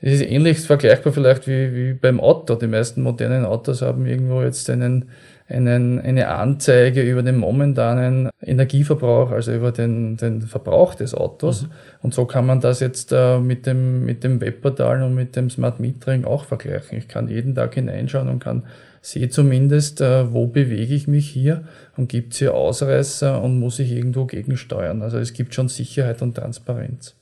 Es 0.00 0.20
ist 0.20 0.30
ähnlich 0.30 0.60
vergleichbar 0.60 1.12
vielleicht 1.12 1.46
wie, 1.46 1.74
wie 1.74 1.92
beim 1.94 2.20
Auto. 2.20 2.54
Die 2.54 2.66
meisten 2.66 3.02
modernen 3.02 3.46
Autos 3.46 3.80
haben 3.80 4.06
irgendwo 4.06 4.42
jetzt 4.42 4.68
einen, 4.68 5.06
einen, 5.48 5.98
eine 5.98 6.28
Anzeige 6.28 7.02
über 7.02 7.22
den 7.22 7.36
momentanen 7.36 8.28
Energieverbrauch, 8.42 9.30
also 9.30 9.54
über 9.54 9.72
den, 9.72 10.18
den 10.18 10.42
Verbrauch 10.42 10.94
des 10.94 11.14
Autos. 11.14 11.62
Mhm. 11.62 11.68
Und 12.02 12.14
so 12.14 12.26
kann 12.26 12.44
man 12.44 12.60
das 12.60 12.80
jetzt 12.80 13.12
äh, 13.12 13.38
mit, 13.38 13.64
dem, 13.66 14.04
mit 14.04 14.22
dem 14.22 14.40
Webportal 14.40 15.02
und 15.02 15.14
mit 15.14 15.34
dem 15.34 15.48
Smart 15.48 15.80
Metering 15.80 16.24
auch 16.24 16.44
vergleichen. 16.44 16.98
Ich 16.98 17.08
kann 17.08 17.28
jeden 17.28 17.54
Tag 17.54 17.74
hineinschauen 17.74 18.28
und 18.28 18.40
kann 18.40 18.64
sehe 19.06 19.28
zumindest, 19.28 20.00
äh, 20.00 20.32
wo 20.32 20.48
bewege 20.48 20.92
ich 20.92 21.06
mich 21.06 21.28
hier 21.28 21.62
und 21.96 22.08
gibt 22.08 22.32
es 22.32 22.40
hier 22.40 22.54
Ausreißer 22.54 23.40
und 23.40 23.60
muss 23.60 23.78
ich 23.78 23.92
irgendwo 23.92 24.24
gegensteuern. 24.24 25.00
Also 25.00 25.18
es 25.18 25.32
gibt 25.32 25.54
schon 25.54 25.68
Sicherheit 25.68 26.22
und 26.22 26.34
Transparenz. 26.34 27.14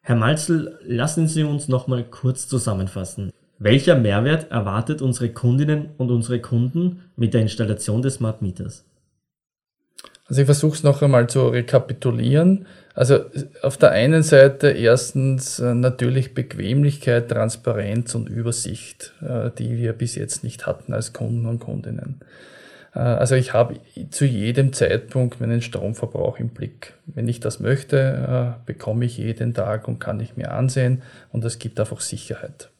Herr 0.00 0.16
Malzel, 0.16 0.78
lassen 0.84 1.28
Sie 1.28 1.44
uns 1.44 1.68
noch 1.68 1.86
mal 1.86 2.02
kurz 2.02 2.48
zusammenfassen. 2.48 3.30
Welcher 3.58 3.94
Mehrwert 3.94 4.50
erwartet 4.50 5.02
unsere 5.02 5.28
Kundinnen 5.28 5.90
und 5.98 6.10
unsere 6.10 6.40
Kunden 6.40 7.02
mit 7.14 7.34
der 7.34 7.42
Installation 7.42 8.00
des 8.00 8.14
Smart 8.14 8.40
Meters? 8.40 8.84
Also 10.32 10.40
ich 10.40 10.46
versuche 10.46 10.72
es 10.72 10.82
noch 10.82 11.02
einmal 11.02 11.26
zu 11.26 11.48
rekapitulieren. 11.48 12.64
Also 12.94 13.20
auf 13.60 13.76
der 13.76 13.90
einen 13.90 14.22
Seite 14.22 14.70
erstens 14.70 15.58
äh, 15.58 15.74
natürlich 15.74 16.32
Bequemlichkeit, 16.32 17.28
Transparenz 17.28 18.14
und 18.14 18.30
Übersicht, 18.30 19.12
äh, 19.20 19.50
die 19.58 19.76
wir 19.76 19.92
bis 19.92 20.14
jetzt 20.14 20.42
nicht 20.42 20.66
hatten 20.66 20.94
als 20.94 21.12
Kunden 21.12 21.44
und 21.44 21.58
Kundinnen. 21.58 22.20
Äh, 22.94 23.00
also 23.00 23.34
ich 23.34 23.52
habe 23.52 23.76
zu 24.08 24.24
jedem 24.24 24.72
Zeitpunkt 24.72 25.38
meinen 25.38 25.60
Stromverbrauch 25.60 26.38
im 26.38 26.48
Blick. 26.48 26.94
Wenn 27.04 27.28
ich 27.28 27.40
das 27.40 27.60
möchte, 27.60 28.56
bekomme 28.64 29.04
ich 29.04 29.18
jeden 29.18 29.52
Tag 29.52 29.86
und 29.86 29.98
kann 29.98 30.18
ich 30.18 30.38
mir 30.38 30.52
ansehen 30.52 31.02
und 31.30 31.44
das 31.44 31.58
gibt 31.58 31.78
einfach 31.78 32.00
Sicherheit. 32.00 32.71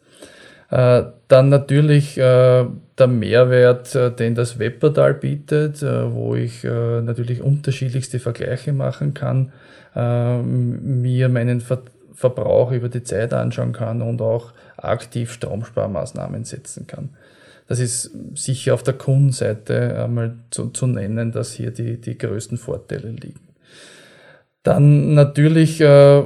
Dann 0.74 1.48
natürlich 1.50 2.14
der 2.14 3.06
Mehrwert, 3.06 4.18
den 4.18 4.34
das 4.34 4.58
Webportal 4.58 5.12
bietet, 5.12 5.82
wo 5.82 6.34
ich 6.34 6.64
natürlich 6.64 7.42
unterschiedlichste 7.42 8.18
Vergleiche 8.18 8.72
machen 8.72 9.12
kann 9.12 9.52
äh, 9.94 10.42
mir 10.42 11.28
meinen 11.28 11.60
Ver 11.60 11.82
Verbrauch 12.14 12.70
über 12.70 12.88
die 12.88 13.02
Zeit 13.02 13.32
anschauen 13.32 13.72
kann 13.72 14.00
und 14.00 14.20
auch 14.20 14.52
aktiv 14.76 15.32
Stromsparmaßnahmen 15.32 16.44
setzen 16.44 16.86
kann. 16.86 17.08
Das 17.66 17.80
ist 17.80 18.12
sicher 18.36 18.74
auf 18.74 18.84
der 18.84 18.94
Kundenseite 18.94 20.04
einmal 20.04 20.36
zu, 20.50 20.68
zu 20.68 20.86
nennen, 20.86 21.32
dass 21.32 21.52
hier 21.52 21.72
die, 21.72 22.00
die 22.00 22.16
größten 22.16 22.58
Vorteile 22.58 23.08
liegen. 23.08 23.40
Dann 24.62 25.14
natürlich 25.14 25.80
äh, 25.80 26.22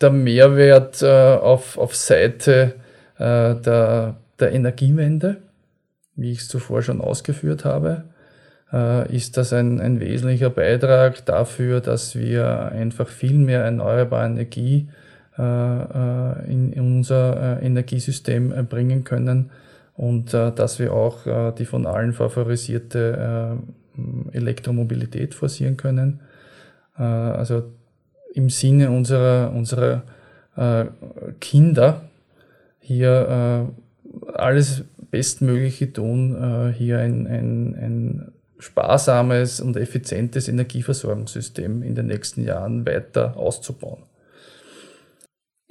der 0.00 0.10
Mehrwert 0.10 1.02
äh, 1.02 1.06
auf, 1.06 1.78
auf 1.78 1.94
Seite 1.94 2.74
äh, 3.18 3.54
der, 3.54 4.16
der 4.38 4.52
Energiewende, 4.52 5.36
wie 6.16 6.32
ich 6.32 6.40
es 6.40 6.48
zuvor 6.48 6.82
schon 6.82 7.00
ausgeführt 7.00 7.64
habe. 7.64 8.04
Äh, 8.72 9.14
ist 9.14 9.36
das 9.36 9.52
ein, 9.52 9.80
ein 9.80 10.00
wesentlicher 10.00 10.50
Beitrag 10.50 11.24
dafür, 11.26 11.80
dass 11.80 12.16
wir 12.16 12.72
einfach 12.72 13.08
viel 13.08 13.36
mehr 13.36 13.62
erneuerbare 13.62 14.26
Energie 14.26 14.88
äh, 15.38 15.42
äh, 15.42 16.50
in, 16.50 16.72
unser 16.78 17.60
Energiesystem 17.62 18.66
bringen 18.68 19.04
können 19.04 19.50
und 19.96 20.32
dass 20.32 20.78
wir 20.78 20.94
auch 20.94 21.52
die 21.52 21.66
von 21.66 21.86
allen 21.86 22.14
favorisierte 22.14 23.58
Elektromobilität 24.32 25.34
forcieren 25.34 25.76
können. 25.76 26.20
Also 26.94 27.64
im 28.34 28.50
Sinne 28.50 28.90
unserer, 28.90 29.52
unserer 29.52 30.02
Kinder 31.40 32.02
hier 32.80 33.72
alles 34.34 34.84
Bestmögliche 35.10 35.92
tun, 35.92 36.74
hier 36.76 36.98
ein, 36.98 37.26
ein, 37.26 37.74
ein 37.74 38.32
sparsames 38.58 39.60
und 39.60 39.76
effizientes 39.76 40.48
Energieversorgungssystem 40.48 41.82
in 41.82 41.94
den 41.94 42.06
nächsten 42.06 42.44
Jahren 42.44 42.86
weiter 42.86 43.36
auszubauen. 43.36 44.02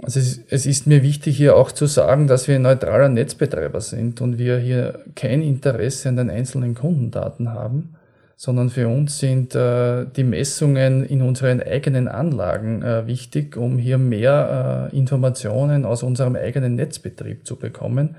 Also 0.02 0.19
es 0.19 0.65
ist 0.65 0.88
mir 0.88 1.04
wichtig 1.04 1.36
hier 1.36 1.58
auch 1.58 1.72
zu 1.72 1.86
sagen, 1.86 2.28
dass 2.28 2.48
wir 2.48 2.56
ein 2.56 2.62
neutraler 2.62 3.10
Netzbetreiber 3.10 3.82
sind 3.82 4.22
und 4.22 4.38
wir 4.38 4.58
hier 4.58 5.04
kein 5.15 5.41
Interesse 5.41 6.08
an 6.10 6.15
den 6.15 6.30
einzelnen 6.30 6.74
Kundendaten 6.74 7.50
haben, 7.50 7.95
sondern 8.41 8.69
für 8.69 8.88
uns 8.88 9.19
sind 9.19 9.54
äh, 9.54 10.06
die 10.15 10.23
Messungen 10.23 11.06
in 11.06 11.21
unseren 11.21 11.62
eigenen 11.62 12.08
Anlagen 12.08 12.82
äh, 12.82 13.06
wichtig, 13.06 13.58
um 13.58 13.78
hier 13.78 13.97
mehr 13.97 14.89
äh, 14.93 14.95
Informationen 14.97 15.84
aus 15.84 16.04
unserem 16.04 16.38
eigenen 16.38 16.75
Netzbetrieb 16.75 17.45
zu 17.45 17.58
bekommen, 17.58 18.15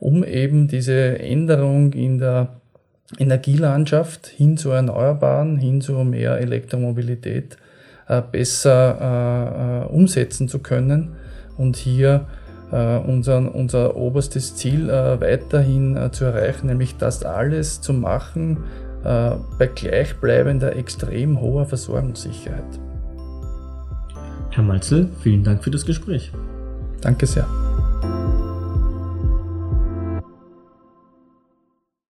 um 0.00 0.24
eben 0.24 0.68
diese 0.68 1.18
Änderung 1.18 1.92
in 1.92 2.16
der 2.16 2.60
Energielandschaft 3.18 4.28
hin 4.28 4.56
zu 4.56 4.70
Erneuerbaren, 4.70 5.58
hin 5.58 5.82
zu 5.82 5.92
mehr 6.02 6.38
Elektromobilität 6.38 7.58
äh, 8.08 8.22
besser 8.22 9.84
äh, 9.84 9.84
äh, 9.84 9.94
umsetzen 9.94 10.48
zu 10.48 10.60
können 10.60 11.16
und 11.58 11.76
hier 11.76 12.26
unser, 12.70 13.54
unser 13.54 13.96
oberstes 13.96 14.56
Ziel 14.56 14.88
weiterhin 14.88 16.10
zu 16.12 16.26
erreichen, 16.26 16.66
nämlich 16.66 16.98
das 16.98 17.24
alles 17.24 17.80
zu 17.80 17.94
machen 17.94 18.58
bei 19.02 19.66
gleichbleibender, 19.74 20.76
extrem 20.76 21.40
hoher 21.40 21.66
Versorgungssicherheit. 21.66 22.64
Herr 24.50 24.64
Malzel, 24.64 25.08
vielen 25.22 25.44
Dank 25.44 25.62
für 25.62 25.70
das 25.70 25.86
Gespräch. 25.86 26.32
Danke 27.00 27.26
sehr. 27.26 27.46